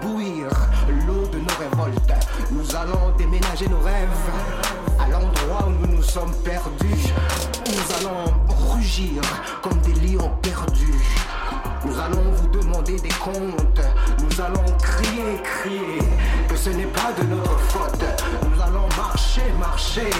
bouillir 0.00 0.48
l'eau 1.06 1.26
de 1.26 1.38
nos 1.38 1.54
révoltes. 1.58 2.12
Nous 2.50 2.76
allons 2.76 3.14
déménager 3.16 3.68
nos 3.68 3.80
rêves 3.80 4.08
à 4.98 5.08
l'endroit 5.08 5.68
où 5.68 5.86
nous 5.86 5.96
nous 5.96 6.02
sommes 6.02 6.34
perdus. 6.44 7.12
Nous 7.66 8.08
allons 8.08 8.32
rugir 8.72 9.22
comme 9.62 9.78
des 9.80 9.94
lions 9.94 10.30
perdus. 10.40 11.21
Nous 11.84 11.98
allons 11.98 12.30
vous 12.32 12.48
demander 12.48 12.96
des 12.96 13.08
comptes. 13.08 13.80
Nous 14.22 14.40
allons 14.40 14.64
crier, 14.78 15.42
crier 15.42 15.98
que 16.48 16.56
ce 16.56 16.70
n'est 16.70 16.86
pas 16.86 17.12
de 17.18 17.24
notre 17.26 17.58
faute. 17.58 18.04
Nous 18.48 18.62
allons 18.62 18.88
marcher, 18.96 19.42
marcher 19.58 20.10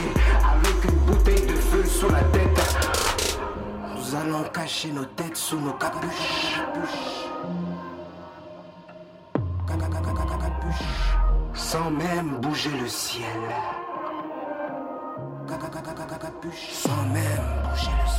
avec 0.55 0.85
une 0.85 0.99
bouteille 1.07 1.47
de 1.47 1.55
feu 1.55 1.85
sur 1.85 2.11
la 2.11 2.23
tête. 2.25 2.61
Nous 3.97 4.15
allons 4.17 4.43
cacher 4.53 4.91
nos 4.91 5.05
têtes 5.05 5.37
sous 5.37 5.61
nos 5.61 5.75
capuches. 5.75 6.59
Sans 11.55 11.91
même 11.91 12.39
bouger 12.41 12.71
le 12.71 12.89
ciel. 12.89 13.25
Sans 16.73 17.03
même 17.05 17.45
bouger 17.63 17.91
le 18.03 18.09
ciel. 18.09 18.12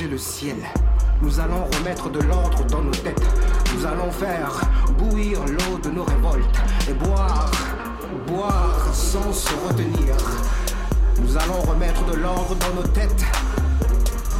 Le 0.00 0.16
ciel. 0.16 0.56
Nous 1.20 1.38
allons 1.38 1.64
remettre 1.78 2.08
de 2.08 2.20
l'ordre 2.20 2.64
dans 2.64 2.80
nos 2.80 2.92
têtes. 2.92 3.22
Nous 3.76 3.84
allons 3.84 4.10
faire 4.10 4.50
bouillir 4.96 5.38
l'eau 5.44 5.78
de 5.82 5.90
nos 5.90 6.04
révoltes 6.04 6.60
et 6.88 6.94
boire, 6.94 7.50
boire 8.26 8.88
sans 8.94 9.32
se 9.32 9.50
retenir. 9.68 10.16
Nous 11.20 11.36
allons 11.36 11.60
remettre 11.60 12.04
de 12.06 12.16
l'ordre 12.16 12.54
dans 12.54 12.80
nos 12.80 12.88
têtes 12.88 13.24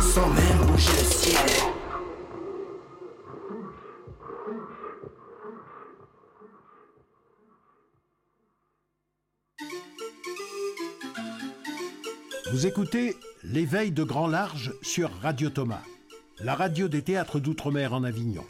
sans 0.01 0.29
même 0.29 0.67
bouger 0.67 0.91
le 0.99 1.05
ciel. 1.05 1.82
Vous 12.63 12.69
écoutez 12.69 13.17
L'éveil 13.43 13.91
de 13.91 14.05
grand 14.05 14.29
large 14.29 14.73
sur 14.83 15.11
Radio 15.21 15.51
Thomas, 15.51 15.83
la 16.39 16.55
radio 16.55 16.87
des 16.87 17.03
théâtres 17.03 17.41
d'outre-mer 17.41 17.93
en 17.93 18.05
Avignon. 18.05 18.45